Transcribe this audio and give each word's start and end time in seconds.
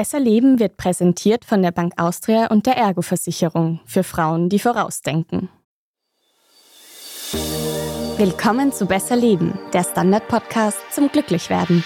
Besser 0.00 0.18
Leben 0.18 0.58
wird 0.58 0.78
präsentiert 0.78 1.44
von 1.44 1.60
der 1.60 1.72
Bank 1.72 1.92
Austria 2.00 2.46
und 2.46 2.64
der 2.64 2.78
Ergo-Versicherung 2.78 3.80
für 3.84 4.02
Frauen, 4.02 4.48
die 4.48 4.58
vorausdenken. 4.58 5.50
Willkommen 8.16 8.72
zu 8.72 8.86
Besser 8.86 9.14
Leben, 9.16 9.58
der 9.74 9.84
Standard-Podcast 9.84 10.78
zum 10.90 11.10
Glücklichwerden. 11.12 11.84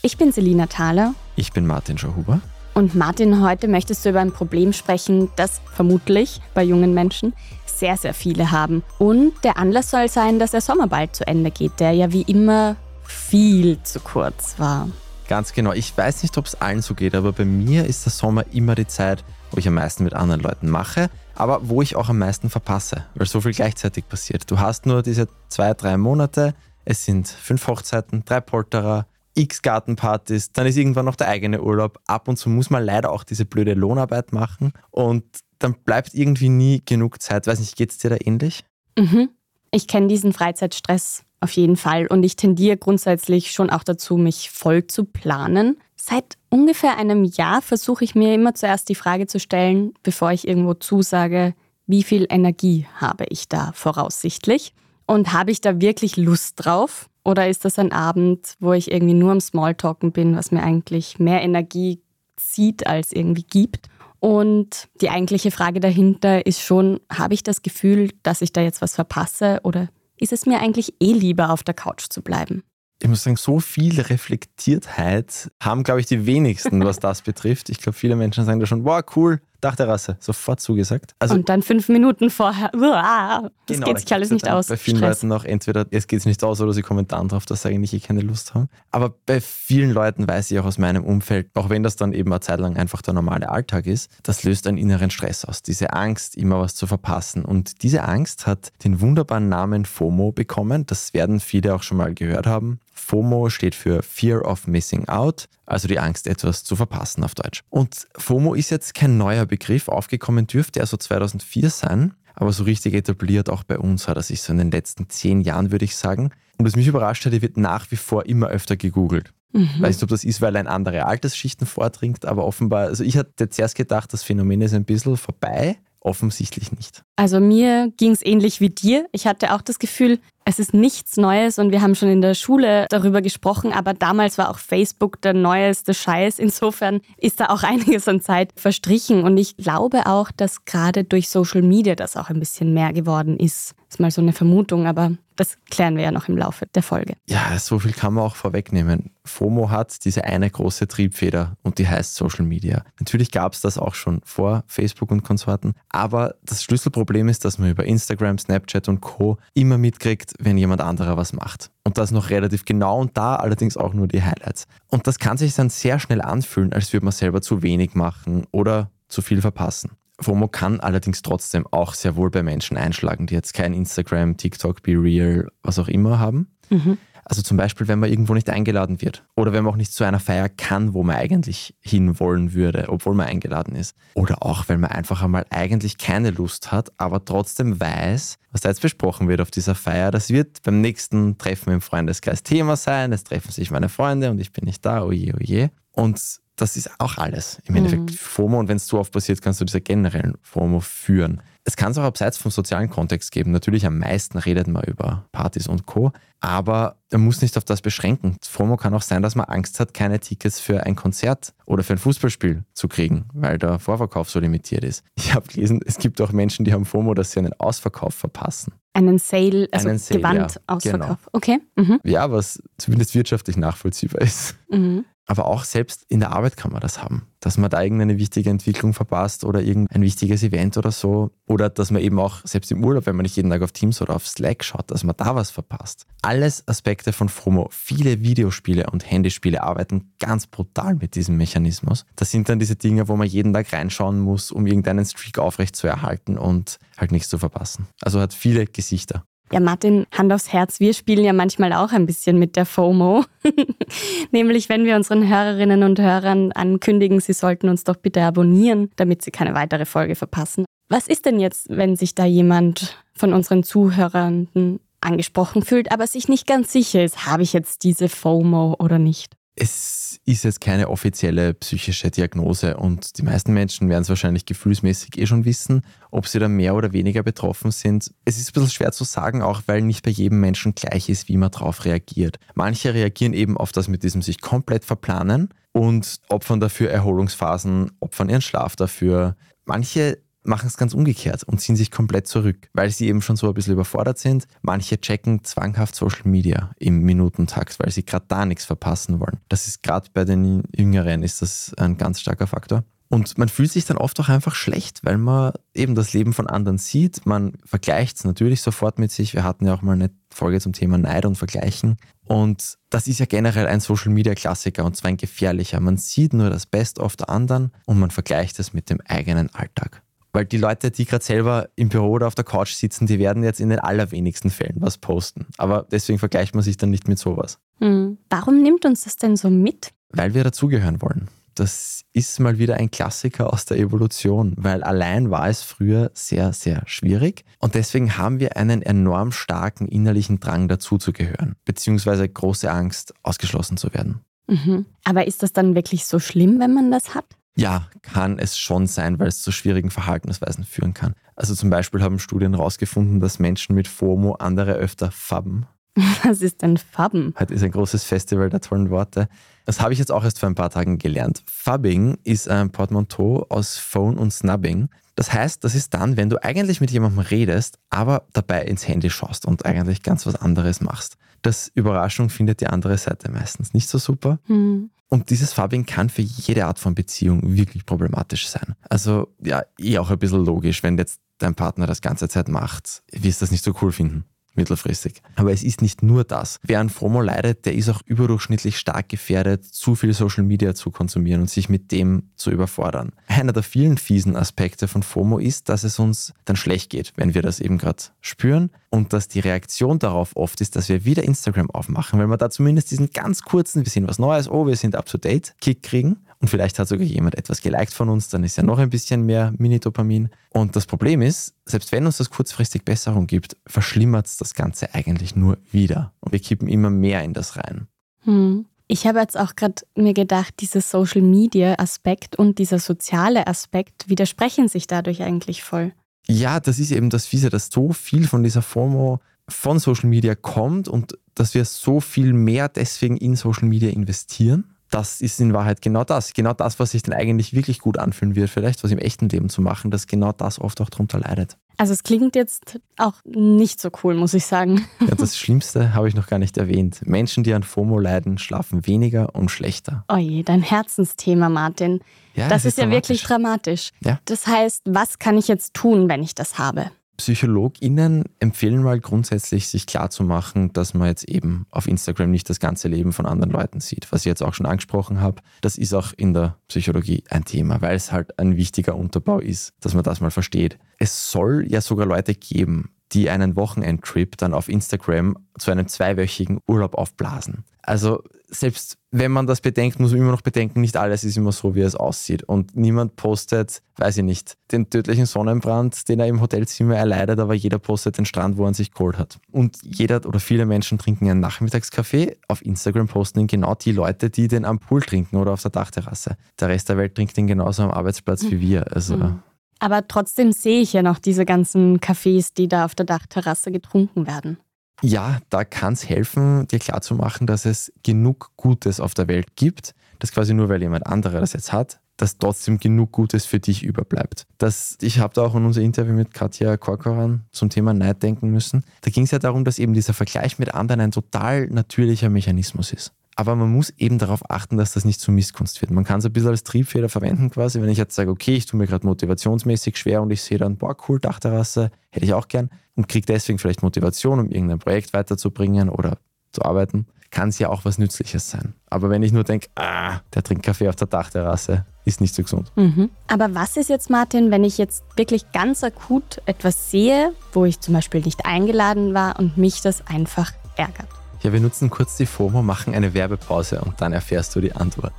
Ich 0.00 0.16
bin 0.16 0.32
Selina 0.32 0.68
Thaler. 0.68 1.14
Ich 1.36 1.52
bin 1.52 1.66
Martin 1.66 1.98
Schauhuber. 1.98 2.40
Und 2.72 2.94
Martin, 2.94 3.42
heute 3.42 3.68
möchtest 3.68 4.06
du 4.06 4.08
über 4.08 4.20
ein 4.20 4.32
Problem 4.32 4.72
sprechen, 4.72 5.28
das 5.36 5.60
vermutlich 5.74 6.40
bei 6.54 6.62
jungen 6.62 6.94
Menschen 6.94 7.34
sehr, 7.80 7.96
sehr 7.96 8.14
viele 8.14 8.52
haben. 8.52 8.84
Und 8.98 9.32
der 9.42 9.56
Anlass 9.56 9.90
soll 9.90 10.08
sein, 10.08 10.38
dass 10.38 10.52
der 10.52 10.60
Sommer 10.60 10.86
bald 10.86 11.16
zu 11.16 11.26
Ende 11.26 11.50
geht, 11.50 11.80
der 11.80 11.92
ja 11.92 12.12
wie 12.12 12.22
immer 12.22 12.76
viel 13.02 13.82
zu 13.82 13.98
kurz 13.98 14.58
war. 14.58 14.88
Ganz 15.26 15.52
genau. 15.52 15.72
Ich 15.72 15.96
weiß 15.96 16.22
nicht, 16.22 16.36
ob 16.38 16.46
es 16.46 16.60
allen 16.60 16.82
so 16.82 16.94
geht, 16.94 17.14
aber 17.14 17.32
bei 17.32 17.44
mir 17.44 17.86
ist 17.86 18.04
der 18.04 18.12
Sommer 18.12 18.44
immer 18.52 18.74
die 18.74 18.86
Zeit, 18.86 19.24
wo 19.50 19.58
ich 19.58 19.66
am 19.66 19.74
meisten 19.74 20.04
mit 20.04 20.14
anderen 20.14 20.40
Leuten 20.40 20.68
mache, 20.68 21.08
aber 21.34 21.68
wo 21.68 21.82
ich 21.82 21.96
auch 21.96 22.08
am 22.08 22.18
meisten 22.18 22.50
verpasse, 22.50 23.06
weil 23.14 23.26
so 23.26 23.40
viel 23.40 23.52
gleichzeitig 23.52 24.08
passiert. 24.08 24.50
Du 24.50 24.58
hast 24.58 24.86
nur 24.86 25.02
diese 25.02 25.28
zwei, 25.48 25.74
drei 25.74 25.96
Monate, 25.96 26.54
es 26.84 27.04
sind 27.04 27.28
fünf 27.28 27.66
Hochzeiten, 27.66 28.24
drei 28.24 28.40
Polterer, 28.40 29.06
x 29.34 29.62
Gartenpartys, 29.62 30.52
dann 30.52 30.66
ist 30.66 30.76
irgendwann 30.76 31.04
noch 31.04 31.16
der 31.16 31.28
eigene 31.28 31.62
Urlaub. 31.62 32.00
Ab 32.06 32.28
und 32.28 32.36
zu 32.36 32.50
muss 32.50 32.68
man 32.68 32.84
leider 32.84 33.10
auch 33.10 33.24
diese 33.24 33.44
blöde 33.44 33.74
Lohnarbeit 33.74 34.32
machen 34.32 34.72
und 34.90 35.24
dann 35.60 35.74
bleibt 35.84 36.14
irgendwie 36.14 36.48
nie 36.48 36.82
genug 36.84 37.22
Zeit. 37.22 37.46
Weiß 37.46 37.60
nicht, 37.60 37.76
geht 37.76 37.90
es 37.90 37.98
dir 37.98 38.10
da 38.10 38.16
ähnlich? 38.18 38.64
Mhm. 38.98 39.30
Ich 39.70 39.86
kenne 39.86 40.08
diesen 40.08 40.32
Freizeitstress 40.32 41.24
auf 41.40 41.52
jeden 41.52 41.76
Fall 41.76 42.06
und 42.06 42.22
ich 42.22 42.36
tendiere 42.36 42.76
grundsätzlich 42.76 43.52
schon 43.52 43.70
auch 43.70 43.84
dazu, 43.84 44.16
mich 44.16 44.50
voll 44.50 44.86
zu 44.86 45.04
planen. 45.04 45.78
Seit 45.96 46.36
ungefähr 46.48 46.98
einem 46.98 47.24
Jahr 47.24 47.62
versuche 47.62 48.04
ich 48.04 48.14
mir 48.14 48.34
immer 48.34 48.54
zuerst 48.54 48.88
die 48.88 48.94
Frage 48.94 49.26
zu 49.26 49.38
stellen, 49.38 49.94
bevor 50.02 50.32
ich 50.32 50.48
irgendwo 50.48 50.74
zusage, 50.74 51.54
wie 51.86 52.02
viel 52.02 52.26
Energie 52.28 52.86
habe 52.96 53.24
ich 53.28 53.48
da 53.48 53.72
voraussichtlich 53.74 54.74
und 55.06 55.32
habe 55.32 55.50
ich 55.50 55.60
da 55.60 55.80
wirklich 55.80 56.16
Lust 56.16 56.54
drauf? 56.56 57.08
Oder 57.24 57.48
ist 57.48 57.64
das 57.64 57.78
ein 57.78 57.92
Abend, 57.92 58.54
wo 58.60 58.72
ich 58.72 58.90
irgendwie 58.90 59.14
nur 59.14 59.32
am 59.32 59.40
Smalltalken 59.40 60.12
bin, 60.12 60.36
was 60.36 60.52
mir 60.52 60.62
eigentlich 60.62 61.18
mehr 61.18 61.42
Energie 61.42 62.00
zieht 62.36 62.86
als 62.86 63.12
irgendwie 63.12 63.42
gibt? 63.42 63.88
Und 64.20 64.88
die 65.00 65.08
eigentliche 65.08 65.50
Frage 65.50 65.80
dahinter 65.80 66.46
ist 66.46 66.60
schon, 66.60 67.00
habe 67.10 67.34
ich 67.34 67.42
das 67.42 67.62
Gefühl, 67.62 68.10
dass 68.22 68.42
ich 68.42 68.52
da 68.52 68.60
jetzt 68.60 68.82
was 68.82 68.94
verpasse 68.94 69.60
oder 69.64 69.88
ist 70.18 70.32
es 70.32 70.44
mir 70.44 70.60
eigentlich 70.60 70.94
eh 71.00 71.12
lieber, 71.12 71.50
auf 71.50 71.62
der 71.62 71.74
Couch 71.74 72.06
zu 72.10 72.20
bleiben? 72.20 72.62
Ich 73.02 73.08
muss 73.08 73.22
sagen, 73.22 73.36
so 73.36 73.60
viel 73.60 73.98
Reflektiertheit 73.98 75.50
haben, 75.62 75.84
glaube 75.84 76.00
ich, 76.00 76.06
die 76.06 76.26
wenigsten, 76.26 76.84
was 76.84 76.98
das 76.98 77.22
betrifft. 77.22 77.70
Ich 77.70 77.78
glaube, 77.78 77.96
viele 77.96 78.14
Menschen 78.14 78.44
sagen 78.44 78.60
da 78.60 78.66
schon, 78.66 78.84
wow, 78.84 79.02
cool, 79.16 79.40
Dachterrasse, 79.60 80.16
sofort 80.20 80.60
zugesagt. 80.60 81.14
Also, 81.18 81.34
und 81.34 81.48
dann 81.48 81.62
fünf 81.62 81.88
Minuten 81.88 82.30
vorher, 82.30 82.70
uah, 82.76 83.50
das 83.66 83.76
genau, 83.76 83.86
geht 83.86 84.00
sich 84.00 84.12
alles 84.12 84.30
nicht 84.30 84.48
aus. 84.48 84.68
Bei 84.68 84.76
vielen 84.76 84.98
Stress. 84.98 85.22
Leuten 85.22 85.32
auch 85.32 85.44
entweder, 85.44 85.86
es 85.90 86.06
geht 86.06 86.24
nicht 86.26 86.42
aus 86.44 86.60
oder 86.60 86.72
sie 86.72 86.82
kommen 86.82 87.06
dann 87.06 87.28
drauf, 87.28 87.46
dass 87.46 87.62
sie 87.62 87.68
eigentlich 87.68 87.92
eh 87.94 88.00
keine 88.00 88.20
Lust 88.20 88.54
haben. 88.54 88.68
Aber 88.90 89.14
bei 89.26 89.40
vielen 89.40 89.90
Leuten 89.90 90.26
weiß 90.26 90.50
ich 90.50 90.58
auch 90.58 90.64
aus 90.64 90.78
meinem 90.78 91.04
Umfeld, 91.04 91.48
auch 91.54 91.70
wenn 91.70 91.82
das 91.82 91.96
dann 91.96 92.12
eben 92.12 92.32
eine 92.32 92.40
Zeit 92.40 92.60
lang 92.60 92.76
einfach 92.76 93.02
der 93.02 93.14
normale 93.14 93.48
Alltag 93.48 93.86
ist, 93.86 94.10
das 94.22 94.44
löst 94.44 94.66
einen 94.66 94.78
inneren 94.78 95.10
Stress 95.10 95.44
aus. 95.44 95.62
Diese 95.62 95.92
Angst, 95.92 96.36
immer 96.36 96.60
was 96.60 96.74
zu 96.74 96.86
verpassen. 96.86 97.44
Und 97.44 97.82
diese 97.82 98.04
Angst 98.04 98.46
hat 98.46 98.72
den 98.84 99.00
wunderbaren 99.00 99.48
Namen 99.48 99.84
FOMO 99.84 100.32
bekommen. 100.32 100.86
Das 100.86 101.14
werden 101.14 101.40
viele 101.40 101.74
auch 101.74 101.82
schon 101.82 101.98
mal 101.98 102.14
gehört 102.14 102.46
haben. 102.46 102.80
FOMO 102.92 103.50
steht 103.50 103.74
für 103.74 104.02
Fear 104.02 104.44
of 104.44 104.66
Missing 104.66 105.08
Out, 105.08 105.48
also 105.70 105.88
die 105.88 105.98
Angst, 105.98 106.26
etwas 106.26 106.64
zu 106.64 106.76
verpassen 106.76 107.24
auf 107.24 107.34
Deutsch. 107.34 107.62
Und 107.70 108.08
FOMO 108.16 108.54
ist 108.54 108.70
jetzt 108.70 108.94
kein 108.94 109.16
neuer 109.16 109.46
Begriff, 109.46 109.88
aufgekommen 109.88 110.46
dürfte 110.46 110.80
er 110.80 110.86
so 110.86 110.96
2004 110.96 111.70
sein, 111.70 112.14
aber 112.34 112.52
so 112.52 112.64
richtig 112.64 112.94
etabliert 112.94 113.50
auch 113.50 113.64
bei 113.64 113.78
uns 113.78 114.08
hat 114.08 114.16
er 114.16 114.22
sich 114.22 114.42
so 114.42 114.52
in 114.52 114.58
den 114.58 114.70
letzten 114.70 115.08
zehn 115.08 115.40
Jahren, 115.40 115.70
würde 115.72 115.84
ich 115.84 115.96
sagen. 115.96 116.30
Und 116.58 116.66
was 116.66 116.76
mich 116.76 116.86
überrascht 116.86 117.24
hat, 117.24 117.32
er 117.32 117.42
wird 117.42 117.56
nach 117.56 117.90
wie 117.90 117.96
vor 117.96 118.26
immer 118.26 118.48
öfter 118.48 118.76
gegoogelt. 118.76 119.32
Mhm. 119.52 119.68
Weiß 119.78 119.96
nicht, 119.96 120.02
ob 120.02 120.10
das 120.10 120.24
ist, 120.24 120.40
weil 120.40 120.54
er 120.54 120.60
in 120.60 120.66
andere 120.66 121.06
Altersschichten 121.06 121.66
vordringt, 121.66 122.24
aber 122.24 122.44
offenbar, 122.44 122.86
also 122.86 123.04
ich 123.04 123.16
hatte 123.16 123.48
zuerst 123.48 123.74
gedacht, 123.74 124.12
das 124.12 124.22
Phänomen 124.22 124.60
ist 124.60 124.74
ein 124.74 124.84
bisschen 124.84 125.16
vorbei, 125.16 125.78
offensichtlich 126.00 126.72
nicht. 126.72 127.02
Also 127.16 127.40
mir 127.40 127.92
ging 127.96 128.12
es 128.12 128.24
ähnlich 128.24 128.60
wie 128.60 128.70
dir. 128.70 129.06
Ich 129.12 129.26
hatte 129.26 129.54
auch 129.54 129.62
das 129.62 129.78
Gefühl, 129.78 130.18
es 130.50 130.58
ist 130.58 130.74
nichts 130.74 131.16
Neues 131.16 131.60
und 131.60 131.70
wir 131.70 131.80
haben 131.80 131.94
schon 131.94 132.08
in 132.08 132.22
der 132.22 132.34
Schule 132.34 132.86
darüber 132.90 133.22
gesprochen, 133.22 133.72
aber 133.72 133.94
damals 133.94 134.36
war 134.36 134.50
auch 134.50 134.58
Facebook 134.58 135.20
der 135.20 135.32
neueste 135.32 135.94
Scheiß. 135.94 136.40
Insofern 136.40 137.02
ist 137.18 137.38
da 137.38 137.50
auch 137.50 137.62
einiges 137.72 138.08
an 138.08 138.20
Zeit 138.20 138.50
verstrichen 138.56 139.22
und 139.22 139.38
ich 139.38 139.56
glaube 139.56 140.06
auch, 140.06 140.32
dass 140.32 140.64
gerade 140.64 141.04
durch 141.04 141.28
Social 141.28 141.62
Media 141.62 141.94
das 141.94 142.16
auch 142.16 142.30
ein 142.30 142.40
bisschen 142.40 142.74
mehr 142.74 142.92
geworden 142.92 143.38
ist. 143.38 143.76
Das 143.90 143.96
ist 143.96 144.00
mal 144.00 144.10
so 144.12 144.20
eine 144.20 144.32
Vermutung, 144.32 144.86
aber 144.86 145.10
das 145.34 145.58
klären 145.68 145.96
wir 145.96 146.04
ja 146.04 146.12
noch 146.12 146.28
im 146.28 146.38
Laufe 146.38 146.66
der 146.76 146.82
Folge. 146.84 147.16
Ja, 147.28 147.58
so 147.58 147.80
viel 147.80 147.92
kann 147.92 148.14
man 148.14 148.22
auch 148.22 148.36
vorwegnehmen. 148.36 149.10
FOMO 149.24 149.68
hat 149.68 150.04
diese 150.04 150.22
eine 150.22 150.48
große 150.48 150.86
Triebfeder 150.86 151.56
und 151.64 151.78
die 151.78 151.88
heißt 151.88 152.14
Social 152.14 152.44
Media. 152.44 152.84
Natürlich 153.00 153.32
gab 153.32 153.52
es 153.52 153.62
das 153.62 153.78
auch 153.78 153.94
schon 153.94 154.20
vor 154.24 154.62
Facebook 154.68 155.10
und 155.10 155.24
Konsorten, 155.24 155.74
aber 155.88 156.36
das 156.44 156.62
Schlüsselproblem 156.62 157.28
ist, 157.28 157.44
dass 157.44 157.58
man 157.58 157.68
über 157.68 157.84
Instagram, 157.84 158.38
Snapchat 158.38 158.88
und 158.88 159.00
Co. 159.00 159.38
immer 159.54 159.76
mitkriegt, 159.76 160.34
wenn 160.38 160.56
jemand 160.56 160.82
anderer 160.82 161.16
was 161.16 161.32
macht. 161.32 161.72
Und 161.82 161.98
das 161.98 162.12
noch 162.12 162.30
relativ 162.30 162.64
genau 162.64 163.00
und 163.00 163.16
da 163.16 163.34
allerdings 163.34 163.76
auch 163.76 163.92
nur 163.92 164.06
die 164.06 164.22
Highlights. 164.22 164.66
Und 164.86 165.08
das 165.08 165.18
kann 165.18 165.36
sich 165.36 165.56
dann 165.56 165.68
sehr 165.68 165.98
schnell 165.98 166.20
anfühlen, 166.20 166.72
als 166.72 166.92
würde 166.92 167.06
man 167.06 167.12
selber 167.12 167.42
zu 167.42 167.62
wenig 167.62 167.96
machen 167.96 168.44
oder 168.52 168.88
zu 169.08 169.20
viel 169.20 169.40
verpassen. 169.40 169.90
FOMO 170.20 170.48
kann 170.48 170.80
allerdings 170.80 171.22
trotzdem 171.22 171.66
auch 171.70 171.94
sehr 171.94 172.16
wohl 172.16 172.30
bei 172.30 172.42
Menschen 172.42 172.76
einschlagen, 172.76 173.26
die 173.26 173.34
jetzt 173.34 173.54
kein 173.54 173.74
Instagram, 173.74 174.36
TikTok, 174.36 174.82
Be 174.82 174.92
Real, 174.92 175.48
was 175.62 175.78
auch 175.78 175.88
immer 175.88 176.18
haben. 176.18 176.48
Mhm. 176.68 176.98
Also 177.30 177.42
zum 177.42 177.56
Beispiel, 177.56 177.86
wenn 177.86 178.00
man 178.00 178.10
irgendwo 178.10 178.34
nicht 178.34 178.50
eingeladen 178.50 179.00
wird 179.00 179.24
oder 179.36 179.52
wenn 179.52 179.62
man 179.62 179.72
auch 179.72 179.76
nicht 179.76 179.92
zu 179.92 180.02
einer 180.02 180.18
Feier 180.18 180.48
kann, 180.48 180.94
wo 180.94 181.04
man 181.04 181.14
eigentlich 181.14 181.76
hinwollen 181.80 182.54
würde, 182.54 182.86
obwohl 182.88 183.14
man 183.14 183.28
eingeladen 183.28 183.76
ist. 183.76 183.94
Oder 184.14 184.42
auch, 184.42 184.68
wenn 184.68 184.80
man 184.80 184.90
einfach 184.90 185.22
einmal 185.22 185.46
eigentlich 185.50 185.96
keine 185.96 186.30
Lust 186.30 186.72
hat, 186.72 186.90
aber 186.96 187.24
trotzdem 187.24 187.78
weiß, 187.78 188.36
was 188.50 188.60
da 188.62 188.68
jetzt 188.68 188.82
besprochen 188.82 189.28
wird 189.28 189.40
auf 189.40 189.52
dieser 189.52 189.76
Feier, 189.76 190.10
das 190.10 190.30
wird 190.30 190.60
beim 190.64 190.80
nächsten 190.80 191.38
Treffen 191.38 191.72
im 191.72 191.80
Freundeskreis 191.80 192.42
Thema 192.42 192.74
sein. 192.74 193.12
Es 193.12 193.22
treffen 193.22 193.52
sich 193.52 193.70
meine 193.70 193.88
Freunde 193.88 194.30
und 194.32 194.40
ich 194.40 194.52
bin 194.52 194.64
nicht 194.64 194.84
da, 194.84 195.04
oje, 195.04 195.32
oje. 195.40 195.70
Und 195.92 196.40
das 196.60 196.76
ist 196.76 196.90
auch 196.98 197.16
alles. 197.16 197.60
Im 197.64 197.76
Endeffekt 197.76 198.02
mhm. 198.02 198.08
FOMO 198.08 198.58
und 198.58 198.68
wenn 198.68 198.76
es 198.76 198.86
zu 198.86 198.98
oft 198.98 199.12
passiert, 199.12 199.40
kannst 199.40 199.60
du 199.60 199.64
diese 199.64 199.80
generellen 199.80 200.34
FOMO 200.42 200.80
führen. 200.80 201.40
Es 201.64 201.76
kann 201.76 201.92
es 201.92 201.98
auch 201.98 202.04
abseits 202.04 202.36
vom 202.38 202.50
sozialen 202.50 202.90
Kontext 202.90 203.32
geben. 203.32 203.50
Natürlich 203.50 203.86
am 203.86 203.98
meisten 203.98 204.38
redet 204.38 204.66
man 204.66 204.82
über 204.84 205.26
Partys 205.32 205.66
und 205.66 205.86
Co. 205.86 206.12
Aber 206.40 206.96
man 207.12 207.22
muss 207.22 207.42
nicht 207.42 207.56
auf 207.56 207.64
das 207.64 207.82
beschränken. 207.82 208.36
FOMO 208.42 208.76
kann 208.76 208.94
auch 208.94 209.02
sein, 209.02 209.22
dass 209.22 209.34
man 209.34 209.46
Angst 209.46 209.78
hat, 209.78 209.92
keine 209.92 210.20
Tickets 210.20 210.58
für 210.58 210.84
ein 210.84 210.96
Konzert 210.96 211.52
oder 211.66 211.82
für 211.82 211.94
ein 211.94 211.98
Fußballspiel 211.98 212.64
zu 212.72 212.88
kriegen, 212.88 213.26
weil 213.34 213.58
der 213.58 213.78
Vorverkauf 213.78 214.30
so 214.30 214.40
limitiert 214.40 214.84
ist. 214.84 215.04
Ich 215.16 215.34
habe 215.34 215.46
gelesen, 215.48 215.80
es 215.84 215.98
gibt 215.98 216.20
auch 216.20 216.32
Menschen, 216.32 216.64
die 216.64 216.72
haben 216.72 216.86
FOMO, 216.86 217.14
dass 217.14 217.32
sie 217.32 217.40
einen 217.40 217.52
Ausverkauf 217.58 218.14
verpassen. 218.14 218.72
Einen 218.94 219.18
Sale, 219.18 219.68
also 219.70 219.88
einen 219.88 219.98
Sale, 219.98 220.20
Gewandausverkauf. 220.20 220.84
Ja, 220.84 220.92
genau. 220.92 221.16
Okay. 221.32 221.58
Mhm. 221.76 222.00
Ja, 222.04 222.30
was 222.30 222.62
zumindest 222.78 223.14
wirtschaftlich 223.14 223.56
nachvollziehbar 223.56 224.22
ist. 224.22 224.56
Mhm. 224.70 225.04
Aber 225.30 225.46
auch 225.46 225.62
selbst 225.62 226.04
in 226.08 226.18
der 226.18 226.32
Arbeit 226.32 226.56
kann 226.56 226.72
man 226.72 226.80
das 226.80 227.04
haben, 227.04 227.28
dass 227.38 227.56
man 227.56 227.70
da 227.70 227.80
irgendeine 227.80 228.18
wichtige 228.18 228.50
Entwicklung 228.50 228.94
verpasst 228.94 229.44
oder 229.44 229.62
irgendein 229.62 230.02
wichtiges 230.02 230.42
Event 230.42 230.76
oder 230.76 230.90
so. 230.90 231.30
Oder 231.46 231.68
dass 231.68 231.92
man 231.92 232.02
eben 232.02 232.18
auch 232.18 232.44
selbst 232.44 232.72
im 232.72 232.82
Urlaub, 232.82 233.06
wenn 233.06 233.14
man 233.14 233.22
nicht 233.22 233.36
jeden 233.36 233.48
Tag 233.48 233.62
auf 233.62 233.70
Teams 233.70 234.02
oder 234.02 234.16
auf 234.16 234.26
Slack 234.26 234.64
schaut, 234.64 234.90
dass 234.90 235.04
man 235.04 235.14
da 235.16 235.36
was 235.36 235.52
verpasst. 235.52 236.04
Alles 236.22 236.66
Aspekte 236.66 237.12
von 237.12 237.28
FOMO. 237.28 237.68
Viele 237.70 238.22
Videospiele 238.22 238.90
und 238.90 239.08
Handyspiele 239.08 239.62
arbeiten 239.62 240.10
ganz 240.18 240.48
brutal 240.48 240.96
mit 240.96 241.14
diesem 241.14 241.36
Mechanismus. 241.36 242.06
Das 242.16 242.32
sind 242.32 242.48
dann 242.48 242.58
diese 242.58 242.74
Dinge, 242.74 243.06
wo 243.06 243.14
man 243.14 243.28
jeden 243.28 243.52
Tag 243.52 243.72
reinschauen 243.72 244.18
muss, 244.18 244.50
um 244.50 244.66
irgendeinen 244.66 245.06
Streak 245.06 245.38
aufrecht 245.38 245.76
zu 245.76 245.86
erhalten 245.86 246.38
und 246.38 246.80
halt 246.98 247.12
nichts 247.12 247.28
zu 247.28 247.38
verpassen. 247.38 247.86
Also 248.02 248.18
hat 248.18 248.34
viele 248.34 248.66
Gesichter. 248.66 249.22
Ja, 249.52 249.58
Martin, 249.58 250.06
Hand 250.12 250.32
aufs 250.32 250.52
Herz, 250.52 250.78
wir 250.78 250.94
spielen 250.94 251.24
ja 251.24 251.32
manchmal 251.32 251.72
auch 251.72 251.90
ein 251.90 252.06
bisschen 252.06 252.38
mit 252.38 252.54
der 252.54 252.66
FOMO. 252.66 253.24
Nämlich, 254.30 254.68
wenn 254.68 254.84
wir 254.84 254.94
unseren 254.94 255.28
Hörerinnen 255.28 255.82
und 255.82 255.98
Hörern 255.98 256.52
ankündigen, 256.52 257.18
sie 257.18 257.32
sollten 257.32 257.68
uns 257.68 257.82
doch 257.82 257.96
bitte 257.96 258.22
abonnieren, 258.22 258.92
damit 258.94 259.22
sie 259.22 259.32
keine 259.32 259.54
weitere 259.54 259.86
Folge 259.86 260.14
verpassen. 260.14 260.64
Was 260.88 261.08
ist 261.08 261.26
denn 261.26 261.40
jetzt, 261.40 261.66
wenn 261.68 261.96
sich 261.96 262.14
da 262.14 262.24
jemand 262.24 262.96
von 263.12 263.32
unseren 263.32 263.64
Zuhörern 263.64 264.78
angesprochen 265.00 265.62
fühlt, 265.62 265.90
aber 265.90 266.06
sich 266.06 266.28
nicht 266.28 266.46
ganz 266.46 266.70
sicher 266.72 267.02
ist, 267.02 267.26
habe 267.26 267.42
ich 267.42 267.52
jetzt 267.52 267.82
diese 267.82 268.08
FOMO 268.08 268.76
oder 268.78 269.00
nicht? 269.00 269.34
Es 269.62 270.18
ist 270.24 270.44
jetzt 270.44 270.62
keine 270.62 270.88
offizielle 270.88 271.52
psychische 271.52 272.10
Diagnose 272.10 272.78
und 272.78 273.18
die 273.18 273.22
meisten 273.22 273.52
Menschen 273.52 273.90
werden 273.90 274.00
es 274.00 274.08
wahrscheinlich 274.08 274.46
gefühlsmäßig 274.46 275.18
eh 275.18 275.26
schon 275.26 275.44
wissen, 275.44 275.82
ob 276.10 276.26
sie 276.26 276.38
da 276.38 276.48
mehr 276.48 276.74
oder 276.74 276.94
weniger 276.94 277.22
betroffen 277.22 277.70
sind. 277.70 278.10
Es 278.24 278.38
ist 278.38 278.48
ein 278.48 278.52
bisschen 278.54 278.70
schwer 278.70 278.92
zu 278.92 279.04
sagen, 279.04 279.42
auch 279.42 279.60
weil 279.66 279.82
nicht 279.82 280.02
bei 280.02 280.10
jedem 280.10 280.40
Menschen 280.40 280.74
gleich 280.74 281.10
ist, 281.10 281.28
wie 281.28 281.36
man 281.36 281.50
darauf 281.50 281.84
reagiert. 281.84 282.38
Manche 282.54 282.94
reagieren 282.94 283.34
eben 283.34 283.58
auf 283.58 283.70
das 283.70 283.86
mit 283.86 284.02
diesem 284.02 284.22
sich 284.22 284.40
komplett 284.40 284.86
verplanen 284.86 285.50
und 285.72 286.20
opfern 286.30 286.60
dafür 286.60 286.88
Erholungsphasen, 286.90 287.92
opfern 288.00 288.30
ihren 288.30 288.40
Schlaf 288.40 288.76
dafür. 288.76 289.36
Manche 289.66 290.22
machen 290.42 290.66
es 290.66 290.76
ganz 290.76 290.94
umgekehrt 290.94 291.42
und 291.44 291.60
ziehen 291.60 291.76
sich 291.76 291.90
komplett 291.90 292.26
zurück, 292.26 292.68
weil 292.72 292.90
sie 292.90 293.08
eben 293.08 293.22
schon 293.22 293.36
so 293.36 293.48
ein 293.48 293.54
bisschen 293.54 293.74
überfordert 293.74 294.18
sind. 294.18 294.46
Manche 294.62 295.00
checken 295.00 295.44
zwanghaft 295.44 295.94
Social 295.94 296.28
Media 296.28 296.70
im 296.78 297.02
Minutentakt, 297.02 297.78
weil 297.78 297.90
sie 297.90 298.04
gerade 298.04 298.26
da 298.28 298.46
nichts 298.46 298.64
verpassen 298.64 299.20
wollen. 299.20 299.38
Das 299.48 299.66
ist 299.66 299.82
gerade 299.82 300.08
bei 300.12 300.24
den 300.24 300.62
Jüngeren 300.74 301.22
ist 301.22 301.42
das 301.42 301.74
ein 301.76 301.96
ganz 301.96 302.20
starker 302.20 302.46
Faktor. 302.46 302.84
Und 303.12 303.38
man 303.38 303.48
fühlt 303.48 303.72
sich 303.72 303.86
dann 303.86 303.96
oft 303.96 304.20
auch 304.20 304.28
einfach 304.28 304.54
schlecht, 304.54 305.00
weil 305.02 305.18
man 305.18 305.52
eben 305.74 305.96
das 305.96 306.12
Leben 306.12 306.32
von 306.32 306.46
anderen 306.46 306.78
sieht. 306.78 307.26
Man 307.26 307.54
vergleicht 307.64 308.18
es 308.18 308.24
natürlich 308.24 308.62
sofort 308.62 309.00
mit 309.00 309.10
sich. 309.10 309.34
Wir 309.34 309.42
hatten 309.42 309.66
ja 309.66 309.74
auch 309.74 309.82
mal 309.82 309.94
eine 309.94 310.12
Folge 310.32 310.60
zum 310.60 310.72
Thema 310.72 310.96
Neid 310.96 311.26
und 311.26 311.34
Vergleichen. 311.34 311.96
Und 312.24 312.78
das 312.88 313.08
ist 313.08 313.18
ja 313.18 313.26
generell 313.26 313.66
ein 313.66 313.80
Social-Media-Klassiker 313.80 314.84
und 314.84 314.96
zwar 314.96 315.08
ein 315.08 315.16
gefährlicher. 315.16 315.80
Man 315.80 315.96
sieht 315.96 316.32
nur 316.32 316.50
das 316.50 316.66
Best 316.66 317.00
of 317.00 317.16
der 317.16 317.30
anderen 317.30 317.72
und 317.84 317.98
man 317.98 318.12
vergleicht 318.12 318.60
es 318.60 318.72
mit 318.72 318.90
dem 318.90 319.00
eigenen 319.00 319.52
Alltag. 319.52 320.04
Weil 320.32 320.44
die 320.44 320.58
Leute, 320.58 320.90
die 320.90 321.04
gerade 321.04 321.24
selber 321.24 321.68
im 321.76 321.88
Büro 321.88 322.10
oder 322.10 322.26
auf 322.26 322.34
der 322.34 322.44
Couch 322.44 322.72
sitzen, 322.74 323.06
die 323.06 323.18
werden 323.18 323.42
jetzt 323.42 323.60
in 323.60 323.70
den 323.70 323.80
allerwenigsten 323.80 324.50
Fällen 324.50 324.76
was 324.78 324.98
posten. 324.98 325.46
Aber 325.56 325.86
deswegen 325.90 326.18
vergleicht 326.18 326.54
man 326.54 326.62
sich 326.62 326.76
dann 326.76 326.90
nicht 326.90 327.08
mit 327.08 327.18
sowas. 327.18 327.58
Hm. 327.78 328.18
Warum 328.28 328.62
nimmt 328.62 328.84
uns 328.84 329.04
das 329.04 329.16
denn 329.16 329.36
so 329.36 329.50
mit? 329.50 329.92
Weil 330.10 330.34
wir 330.34 330.44
dazugehören 330.44 331.02
wollen. 331.02 331.28
Das 331.54 332.04
ist 332.12 332.38
mal 332.40 332.58
wieder 332.58 332.76
ein 332.76 332.90
Klassiker 332.90 333.52
aus 333.52 333.64
der 333.64 333.78
Evolution, 333.78 334.54
weil 334.56 334.82
allein 334.82 335.30
war 335.30 335.48
es 335.48 335.62
früher 335.62 336.10
sehr, 336.14 336.52
sehr 336.52 336.82
schwierig. 336.86 337.44
Und 337.58 337.74
deswegen 337.74 338.16
haben 338.16 338.40
wir 338.40 338.56
einen 338.56 338.82
enorm 338.82 339.32
starken 339.32 339.86
innerlichen 339.88 340.40
Drang 340.40 340.68
dazuzugehören, 340.68 341.56
beziehungsweise 341.64 342.28
große 342.28 342.70
Angst, 342.70 343.14
ausgeschlossen 343.22 343.76
zu 343.76 343.92
werden. 343.92 344.20
Mhm. 344.46 344.86
Aber 345.04 345.26
ist 345.26 345.42
das 345.42 345.52
dann 345.52 345.74
wirklich 345.74 346.06
so 346.06 346.18
schlimm, 346.18 346.60
wenn 346.60 346.72
man 346.72 346.90
das 346.90 347.14
hat? 347.14 347.26
Ja, 347.60 347.88
kann 348.00 348.38
es 348.38 348.58
schon 348.58 348.86
sein, 348.86 349.18
weil 349.18 349.28
es 349.28 349.42
zu 349.42 349.52
schwierigen 349.52 349.90
Verhaltensweisen 349.90 350.64
führen 350.64 350.94
kann. 350.94 351.12
Also 351.36 351.54
zum 351.54 351.68
Beispiel 351.68 352.02
haben 352.02 352.18
Studien 352.18 352.54
herausgefunden, 352.54 353.20
dass 353.20 353.38
Menschen 353.38 353.74
mit 353.74 353.86
FOMO 353.86 354.32
andere 354.32 354.72
öfter 354.72 355.10
fabben. 355.10 355.66
Was 356.24 356.40
ist 356.40 356.62
denn 356.62 356.78
Fabben? 356.78 357.34
Heute 357.38 357.52
ist 357.52 357.62
ein 357.62 357.70
großes 357.70 358.04
Festival 358.04 358.48
der 358.48 358.62
tollen 358.62 358.88
Worte. 358.88 359.28
Das 359.66 359.78
habe 359.82 359.92
ich 359.92 359.98
jetzt 359.98 360.10
auch 360.10 360.24
erst 360.24 360.38
vor 360.38 360.48
ein 360.48 360.54
paar 360.54 360.70
Tagen 360.70 360.96
gelernt. 360.96 361.42
Fubbing 361.46 362.16
ist 362.24 362.48
ein 362.48 362.70
Portmanteau 362.70 363.44
aus 363.50 363.76
Phone 363.76 364.16
und 364.16 364.32
Snubbing. 364.32 364.88
Das 365.14 365.34
heißt, 365.34 365.62
das 365.62 365.74
ist 365.74 365.92
dann, 365.92 366.16
wenn 366.16 366.30
du 366.30 366.42
eigentlich 366.42 366.80
mit 366.80 366.90
jemandem 366.90 367.18
redest, 367.18 367.78
aber 367.90 368.26
dabei 368.32 368.62
ins 368.62 368.88
Handy 368.88 369.10
schaust 369.10 369.44
und 369.44 369.66
eigentlich 369.66 370.02
ganz 370.02 370.24
was 370.24 370.34
anderes 370.34 370.80
machst. 370.80 371.18
Das 371.42 371.70
Überraschung 371.74 372.30
findet 372.30 372.60
die 372.60 372.66
andere 372.66 372.98
Seite 372.98 373.30
meistens 373.30 373.74
nicht 373.74 373.88
so 373.88 373.98
super. 373.98 374.38
Hm. 374.46 374.90
Und 375.08 375.30
dieses 375.30 375.52
Fubbing 375.52 375.86
kann 375.86 376.08
für 376.08 376.22
jede 376.22 376.66
Art 376.66 376.78
von 376.78 376.94
Beziehung 376.94 377.56
wirklich 377.56 377.84
problematisch 377.84 378.48
sein. 378.48 378.76
Also 378.88 379.28
ja, 379.42 379.62
eh 379.78 379.98
auch 379.98 380.10
ein 380.10 380.18
bisschen 380.18 380.44
logisch, 380.44 380.82
wenn 380.82 380.96
jetzt 380.98 381.20
dein 381.38 381.54
Partner 381.54 381.86
das 381.86 382.00
ganze 382.00 382.28
Zeit 382.28 382.48
macht, 382.48 383.02
wirst 383.10 383.40
du 383.40 383.44
das 383.44 383.50
nicht 383.50 383.64
so 383.64 383.74
cool 383.80 383.90
finden 383.90 384.24
mittelfristig. 384.54 385.22
Aber 385.36 385.52
es 385.52 385.62
ist 385.62 385.82
nicht 385.82 386.02
nur 386.02 386.24
das. 386.24 386.58
Wer 386.62 386.80
an 386.80 386.90
FOMO 386.90 387.20
leidet, 387.20 387.66
der 387.66 387.74
ist 387.74 387.88
auch 387.88 388.02
überdurchschnittlich 388.04 388.78
stark 388.78 389.08
gefährdet, 389.08 389.64
zu 389.64 389.94
viel 389.94 390.12
Social 390.12 390.44
Media 390.44 390.74
zu 390.74 390.90
konsumieren 390.90 391.42
und 391.42 391.50
sich 391.50 391.68
mit 391.68 391.92
dem 391.92 392.30
zu 392.36 392.50
überfordern. 392.50 393.12
Einer 393.26 393.52
der 393.52 393.62
vielen 393.62 393.98
fiesen 393.98 394.36
Aspekte 394.36 394.88
von 394.88 395.02
FOMO 395.02 395.38
ist, 395.38 395.68
dass 395.68 395.84
es 395.84 395.98
uns 395.98 396.32
dann 396.44 396.56
schlecht 396.56 396.90
geht, 396.90 397.12
wenn 397.16 397.34
wir 397.34 397.42
das 397.42 397.60
eben 397.60 397.78
gerade 397.78 398.02
spüren 398.20 398.70
und 398.90 399.12
dass 399.12 399.28
die 399.28 399.40
Reaktion 399.40 399.98
darauf 399.98 400.36
oft 400.36 400.60
ist, 400.60 400.76
dass 400.76 400.88
wir 400.88 401.04
wieder 401.04 401.22
Instagram 401.22 401.70
aufmachen, 401.70 402.18
weil 402.18 402.26
wir 402.26 402.36
da 402.36 402.50
zumindest 402.50 402.90
diesen 402.90 403.10
ganz 403.10 403.42
kurzen, 403.42 403.84
wir 403.84 403.90
sehen 403.90 404.08
was 404.08 404.18
Neues, 404.18 404.50
oh, 404.50 404.66
wir 404.66 404.76
sind 404.76 404.96
up 404.96 405.06
to 405.06 405.18
date, 405.18 405.54
Kick 405.60 405.82
kriegen 405.82 406.16
und 406.40 406.48
vielleicht 406.48 406.78
hat 406.78 406.88
sogar 406.88 407.04
jemand 407.04 407.36
etwas 407.36 407.60
geliked 407.60 407.92
von 407.92 408.08
uns, 408.08 408.28
dann 408.28 408.44
ist 408.44 408.56
ja 408.56 408.62
noch 408.62 408.78
ein 408.78 408.88
bisschen 408.88 409.26
mehr 409.26 409.52
Mini-Dopamin. 409.58 410.30
Und 410.48 410.74
das 410.74 410.86
Problem 410.86 411.20
ist, 411.20 411.54
selbst 411.66 411.92
wenn 411.92 412.06
uns 412.06 412.16
das 412.16 412.30
kurzfristig 412.30 412.84
Besserung 412.84 413.26
gibt, 413.26 413.58
verschlimmert 413.66 414.26
es 414.26 414.38
das 414.38 414.54
Ganze 414.54 414.94
eigentlich 414.94 415.36
nur 415.36 415.58
wieder. 415.70 416.14
Und 416.20 416.32
wir 416.32 416.40
kippen 416.40 416.66
immer 416.66 416.88
mehr 416.88 417.22
in 417.22 417.34
das 417.34 417.56
rein. 417.56 417.88
Hm. 418.24 418.64
Ich 418.86 419.06
habe 419.06 419.20
jetzt 419.20 419.38
auch 419.38 419.54
gerade 419.54 419.82
mir 419.94 420.14
gedacht, 420.14 420.54
dieser 420.60 420.80
Social 420.80 421.22
Media 421.22 421.74
Aspekt 421.78 422.36
und 422.36 422.58
dieser 422.58 422.78
soziale 422.78 423.46
Aspekt 423.46 424.08
widersprechen 424.08 424.66
sich 424.66 424.86
dadurch 424.86 425.22
eigentlich 425.22 425.62
voll. 425.62 425.92
Ja, 426.26 426.58
das 426.58 426.78
ist 426.78 426.90
eben 426.90 427.10
das 427.10 427.26
Fiese, 427.26 427.50
dass 427.50 427.68
so 427.70 427.92
viel 427.92 428.26
von 428.26 428.42
dieser 428.42 428.62
FOMO 428.62 429.20
von 429.46 429.78
Social 429.78 430.08
Media 430.08 430.34
kommt 430.34 430.88
und 430.88 431.18
dass 431.34 431.54
wir 431.54 431.64
so 431.66 432.00
viel 432.00 432.32
mehr 432.32 432.68
deswegen 432.68 433.16
in 433.16 433.36
Social 433.36 433.68
Media 433.68 433.90
investieren 433.90 434.69
das 434.90 435.20
ist 435.20 435.40
in 435.40 435.52
Wahrheit 435.52 435.82
genau 435.82 436.04
das. 436.04 436.32
Genau 436.32 436.52
das, 436.52 436.78
was 436.78 436.90
sich 436.90 437.02
dann 437.02 437.14
eigentlich 437.14 437.54
wirklich 437.54 437.78
gut 437.78 437.98
anfühlen 437.98 438.34
wird, 438.34 438.50
vielleicht 438.50 438.82
was 438.84 438.90
im 438.90 438.98
echten 438.98 439.28
Leben 439.28 439.48
zu 439.48 439.62
machen, 439.62 439.90
dass 439.90 440.06
genau 440.06 440.32
das 440.32 440.60
oft 440.60 440.80
auch 440.80 440.90
darunter 440.90 441.20
leidet. 441.20 441.56
Also 441.76 441.94
es 441.94 442.02
klingt 442.02 442.36
jetzt 442.36 442.78
auch 442.98 443.14
nicht 443.24 443.80
so 443.80 443.88
cool, 444.02 444.14
muss 444.14 444.34
ich 444.34 444.44
sagen. 444.44 444.84
Ja, 445.00 445.14
das 445.16 445.38
Schlimmste 445.38 445.94
habe 445.94 446.08
ich 446.08 446.14
noch 446.14 446.26
gar 446.26 446.38
nicht 446.38 446.58
erwähnt. 446.58 447.00
Menschen, 447.06 447.42
die 447.42 447.54
an 447.54 447.62
FOMO 447.62 447.98
leiden, 447.98 448.36
schlafen 448.36 448.86
weniger 448.86 449.34
und 449.34 449.50
schlechter. 449.50 450.04
Oh 450.08 450.16
je, 450.16 450.42
dein 450.42 450.62
Herzensthema, 450.62 451.48
Martin. 451.48 452.00
Ja, 452.34 452.48
das, 452.48 452.48
das 452.48 452.64
ist, 452.64 452.78
ist 452.78 452.84
ja 452.84 452.90
wirklich 452.90 453.22
dramatisch. 453.22 453.90
Ja. 454.04 454.20
Das 454.26 454.46
heißt, 454.46 454.82
was 454.86 455.18
kann 455.18 455.38
ich 455.38 455.48
jetzt 455.48 455.72
tun, 455.72 456.08
wenn 456.08 456.22
ich 456.22 456.34
das 456.34 456.58
habe? 456.58 456.90
PsychologInnen 457.20 458.24
empfehlen 458.38 458.82
mal 458.82 458.98
grundsätzlich, 458.98 459.68
sich 459.68 459.86
klarzumachen, 459.86 460.72
dass 460.72 460.94
man 460.94 461.08
jetzt 461.08 461.24
eben 461.24 461.66
auf 461.70 461.86
Instagram 461.86 462.30
nicht 462.30 462.48
das 462.48 462.60
ganze 462.60 462.88
Leben 462.88 463.12
von 463.12 463.26
anderen 463.26 463.52
Leuten 463.52 463.80
sieht. 463.80 464.10
Was 464.10 464.22
ich 464.22 464.26
jetzt 464.26 464.42
auch 464.42 464.54
schon 464.54 464.66
angesprochen 464.66 465.20
habe, 465.20 465.42
das 465.60 465.78
ist 465.78 465.94
auch 465.94 466.12
in 466.16 466.34
der 466.34 466.56
Psychologie 466.68 467.24
ein 467.28 467.44
Thema, 467.44 467.80
weil 467.82 467.94
es 467.94 468.10
halt 468.12 468.38
ein 468.38 468.56
wichtiger 468.56 468.96
Unterbau 468.96 469.38
ist, 469.38 469.74
dass 469.80 469.94
man 469.94 470.02
das 470.02 470.20
mal 470.20 470.30
versteht. 470.30 470.78
Es 470.98 471.30
soll 471.30 471.66
ja 471.68 471.80
sogar 471.80 472.06
Leute 472.06 472.34
geben, 472.34 472.90
die 473.12 473.30
einen 473.30 473.56
Wochenendtrip 473.56 474.36
dann 474.36 474.54
auf 474.54 474.68
Instagram 474.68 475.36
zu 475.58 475.70
einem 475.70 475.88
zweiwöchigen 475.88 476.60
Urlaub 476.66 476.94
aufblasen. 476.94 477.64
Also 477.82 478.22
selbst 478.48 478.98
wenn 479.10 479.32
man 479.32 479.46
das 479.46 479.60
bedenkt, 479.60 479.98
muss 479.98 480.12
man 480.12 480.20
immer 480.20 480.30
noch 480.30 480.42
bedenken, 480.42 480.80
nicht 480.80 480.96
alles 480.96 481.24
ist 481.24 481.36
immer 481.36 481.52
so, 481.52 481.74
wie 481.74 481.80
es 481.80 481.96
aussieht. 481.96 482.44
Und 482.44 482.76
niemand 482.76 483.16
postet, 483.16 483.82
weiß 483.96 484.18
ich 484.18 484.24
nicht, 484.24 484.56
den 484.70 484.90
tödlichen 484.90 485.26
Sonnenbrand, 485.26 486.08
den 486.08 486.20
er 486.20 486.26
im 486.26 486.40
Hotelzimmer 486.40 486.96
erleidet, 486.96 487.40
aber 487.40 487.54
jeder 487.54 487.78
postet 487.78 488.18
den 488.18 488.26
Strand, 488.26 488.56
wo 488.56 488.66
er 488.66 488.74
sich 488.74 488.92
geholt 488.92 489.18
hat. 489.18 489.38
Und 489.50 489.78
jeder 489.82 490.24
oder 490.26 490.38
viele 490.38 490.66
Menschen 490.66 490.98
trinken 490.98 491.28
einen 491.28 491.40
Nachmittagskaffee. 491.40 492.36
Auf 492.48 492.64
Instagram 492.64 493.08
posten 493.08 493.40
ihn 493.40 493.46
genau 493.46 493.74
die 493.74 493.92
Leute, 493.92 494.30
die 494.30 494.48
den 494.48 494.64
am 494.64 494.78
Pool 494.78 495.02
trinken 495.02 495.36
oder 495.36 495.52
auf 495.52 495.62
der 495.62 495.70
Dachterrasse. 495.70 496.36
Der 496.60 496.68
Rest 496.68 496.88
der 496.88 496.96
Welt 496.96 497.14
trinkt 497.14 497.36
den 497.36 497.46
genauso 497.46 497.82
am 497.82 497.90
Arbeitsplatz 497.90 498.44
wie 498.44 498.60
wir. 498.60 498.94
Also. 498.94 499.16
Mhm. 499.16 499.42
Aber 499.80 500.06
trotzdem 500.06 500.52
sehe 500.52 500.80
ich 500.80 500.92
ja 500.92 501.02
noch 501.02 501.18
diese 501.18 501.44
ganzen 501.44 501.98
Cafés, 501.98 502.54
die 502.54 502.68
da 502.68 502.84
auf 502.84 502.94
der 502.94 503.06
Dachterrasse 503.06 503.72
getrunken 503.72 504.26
werden. 504.26 504.58
Ja, 505.02 505.38
da 505.48 505.64
kann 505.64 505.94
es 505.94 506.08
helfen, 506.08 506.68
dir 506.68 506.78
klarzumachen, 506.78 507.46
dass 507.46 507.64
es 507.64 507.90
genug 508.02 508.50
Gutes 508.56 509.00
auf 509.00 509.14
der 509.14 509.28
Welt 509.28 509.56
gibt, 509.56 509.94
dass 510.18 510.32
quasi 510.32 510.52
nur 510.52 510.68
weil 510.68 510.82
jemand 510.82 511.06
anderer 511.06 511.40
das 511.40 511.54
jetzt 511.54 511.72
hat, 511.72 512.00
dass 512.18 512.36
trotzdem 512.36 512.78
genug 512.78 513.12
Gutes 513.12 513.46
für 513.46 513.60
dich 513.60 513.82
überbleibt. 513.82 514.44
Das, 514.58 514.98
ich 515.00 515.18
habe 515.18 515.32
da 515.32 515.42
auch 515.42 515.54
in 515.54 515.64
unser 515.64 515.80
Interview 515.80 516.12
mit 516.12 516.34
Katja 516.34 516.76
Korkoran 516.76 517.44
zum 517.50 517.70
Thema 517.70 517.94
Neid 517.94 518.22
denken 518.22 518.50
müssen. 518.50 518.84
Da 519.00 519.10
ging 519.10 519.24
es 519.24 519.30
ja 519.30 519.38
darum, 519.38 519.64
dass 519.64 519.78
eben 519.78 519.94
dieser 519.94 520.12
Vergleich 520.12 520.58
mit 520.58 520.74
anderen 520.74 521.00
ein 521.00 521.12
total 521.12 521.68
natürlicher 521.68 522.28
Mechanismus 522.28 522.92
ist. 522.92 523.12
Aber 523.40 523.56
man 523.56 523.72
muss 523.72 523.88
eben 523.96 524.18
darauf 524.18 524.50
achten, 524.50 524.76
dass 524.76 524.92
das 524.92 525.06
nicht 525.06 525.18
zu 525.18 525.32
Misskunst 525.32 525.80
wird. 525.80 525.90
Man 525.90 526.04
kann 526.04 526.18
es 526.18 526.26
ein 526.26 526.32
bisschen 526.34 526.50
als 526.50 526.62
Triebfeder 526.62 527.08
verwenden 527.08 527.48
quasi. 527.48 527.80
Wenn 527.80 527.88
ich 527.88 527.96
jetzt 527.96 528.14
sage, 528.14 528.30
okay, 528.30 528.54
ich 528.54 528.66
tue 528.66 528.76
mir 528.76 528.86
gerade 528.86 529.06
motivationsmäßig 529.06 529.96
schwer 529.96 530.20
und 530.20 530.30
ich 530.30 530.42
sehe 530.42 530.58
dann, 530.58 530.76
boah, 530.76 530.94
cool, 531.08 531.18
Dachterrasse, 531.20 531.90
hätte 532.10 532.26
ich 532.26 532.34
auch 532.34 532.48
gern 532.48 532.68
und 532.96 533.08
kriege 533.08 533.24
deswegen 533.24 533.58
vielleicht 533.58 533.82
Motivation, 533.82 534.40
um 534.40 534.50
irgendein 534.50 534.78
Projekt 534.78 535.14
weiterzubringen 535.14 535.88
oder 535.88 536.18
zu 536.52 536.60
arbeiten, 536.66 537.06
kann 537.30 537.48
es 537.48 537.58
ja 537.58 537.70
auch 537.70 537.86
was 537.86 537.96
Nützliches 537.96 538.50
sein. 538.50 538.74
Aber 538.90 539.08
wenn 539.08 539.22
ich 539.22 539.32
nur 539.32 539.44
denke, 539.44 539.68
ah, 539.74 540.20
der 540.34 540.42
trinkt 540.42 540.66
Kaffee 540.66 540.90
auf 540.90 540.96
der 540.96 541.06
Dachterrasse, 541.06 541.86
ist 542.04 542.20
nicht 542.20 542.34
so 542.34 542.42
gesund. 542.42 542.70
Mhm. 542.76 543.08
Aber 543.26 543.54
was 543.54 543.78
ist 543.78 543.88
jetzt, 543.88 544.10
Martin, 544.10 544.50
wenn 544.50 544.64
ich 544.64 544.76
jetzt 544.76 545.02
wirklich 545.16 545.50
ganz 545.52 545.82
akut 545.82 546.42
etwas 546.44 546.90
sehe, 546.90 547.32
wo 547.54 547.64
ich 547.64 547.80
zum 547.80 547.94
Beispiel 547.94 548.20
nicht 548.20 548.44
eingeladen 548.44 549.14
war 549.14 549.38
und 549.38 549.56
mich 549.56 549.80
das 549.80 550.06
einfach 550.06 550.52
ärgert? 550.76 551.08
Ja, 551.42 551.52
wir 551.52 551.60
nutzen 551.60 551.88
kurz 551.88 552.16
die 552.16 552.26
FOMO, 552.26 552.62
machen 552.62 552.94
eine 552.94 553.14
Werbepause 553.14 553.80
und 553.80 554.00
dann 554.00 554.12
erfährst 554.12 554.54
du 554.54 554.60
die 554.60 554.72
Antwort. 554.72 555.14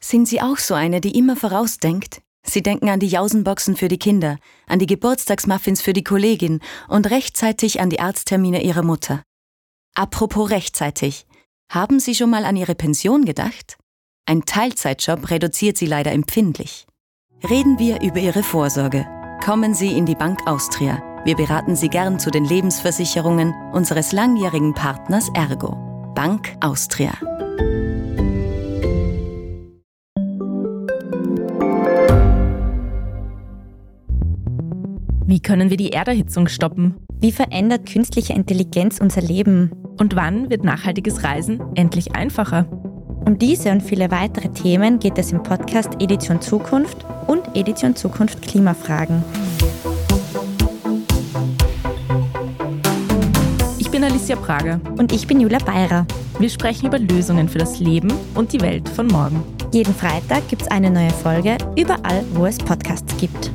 Sind 0.00 0.28
Sie 0.28 0.40
auch 0.40 0.58
so 0.58 0.74
eine, 0.74 1.00
die 1.00 1.18
immer 1.18 1.36
vorausdenkt? 1.36 2.22
Sie 2.44 2.62
denken 2.62 2.88
an 2.88 3.00
die 3.00 3.08
Jausenboxen 3.08 3.76
für 3.76 3.88
die 3.88 3.98
Kinder, 3.98 4.38
an 4.66 4.78
die 4.78 4.86
Geburtstagsmuffins 4.86 5.82
für 5.82 5.92
die 5.92 6.04
Kollegin 6.04 6.60
und 6.88 7.10
rechtzeitig 7.10 7.80
an 7.80 7.90
die 7.90 7.98
Arzttermine 7.98 8.62
ihrer 8.62 8.82
Mutter. 8.82 9.22
Apropos 9.94 10.50
rechtzeitig. 10.50 11.26
Haben 11.70 11.98
Sie 11.98 12.14
schon 12.14 12.30
mal 12.30 12.44
an 12.44 12.56
Ihre 12.56 12.76
Pension 12.76 13.24
gedacht? 13.24 13.78
Ein 14.26 14.44
Teilzeitjob 14.44 15.30
reduziert 15.30 15.76
Sie 15.76 15.86
leider 15.86 16.12
empfindlich. 16.12 16.85
Reden 17.44 17.78
wir 17.78 18.00
über 18.00 18.18
Ihre 18.18 18.42
Vorsorge. 18.42 19.06
Kommen 19.44 19.74
Sie 19.74 19.92
in 19.96 20.06
die 20.06 20.14
Bank 20.14 20.40
Austria. 20.46 21.02
Wir 21.24 21.36
beraten 21.36 21.76
Sie 21.76 21.88
gern 21.90 22.18
zu 22.18 22.30
den 22.30 22.46
Lebensversicherungen 22.46 23.54
unseres 23.72 24.12
langjährigen 24.12 24.72
Partners 24.72 25.28
Ergo. 25.34 25.76
Bank 26.14 26.56
Austria. 26.60 27.12
Wie 35.26 35.40
können 35.40 35.68
wir 35.68 35.76
die 35.76 35.92
Erderhitzung 35.92 36.48
stoppen? 36.48 36.96
Wie 37.20 37.32
verändert 37.32 37.84
künstliche 37.84 38.32
Intelligenz 38.32 38.98
unser 38.98 39.20
Leben? 39.20 39.72
Und 39.98 40.16
wann 40.16 40.48
wird 40.48 40.64
nachhaltiges 40.64 41.22
Reisen 41.22 41.60
endlich 41.76 42.16
einfacher? 42.16 42.66
Um 43.26 43.38
diese 43.38 43.70
und 43.72 43.82
viele 43.82 44.10
weitere 44.10 44.48
Themen 44.48 44.98
geht 44.98 45.18
es 45.18 45.32
im 45.32 45.42
Podcast 45.42 46.00
Edition 46.00 46.40
Zukunft 46.40 47.04
und 47.26 47.42
Edition 47.54 47.94
Zukunft 47.94 48.42
Klimafragen. 48.42 49.24
Ich 53.78 53.90
bin 53.90 54.04
Alicia 54.04 54.36
Prager. 54.36 54.80
Und 54.98 55.12
ich 55.12 55.26
bin 55.26 55.40
Julia 55.40 55.58
Beirer. 55.58 56.06
Wir 56.38 56.50
sprechen 56.50 56.86
über 56.86 56.98
Lösungen 56.98 57.48
für 57.48 57.58
das 57.58 57.80
Leben 57.80 58.12
und 58.34 58.52
die 58.52 58.60
Welt 58.60 58.88
von 58.88 59.06
morgen. 59.06 59.42
Jeden 59.72 59.94
Freitag 59.94 60.48
gibt 60.48 60.62
es 60.62 60.68
eine 60.68 60.90
neue 60.90 61.10
Folge, 61.10 61.56
überall, 61.76 62.24
wo 62.34 62.46
es 62.46 62.58
Podcasts 62.58 63.16
gibt. 63.16 63.50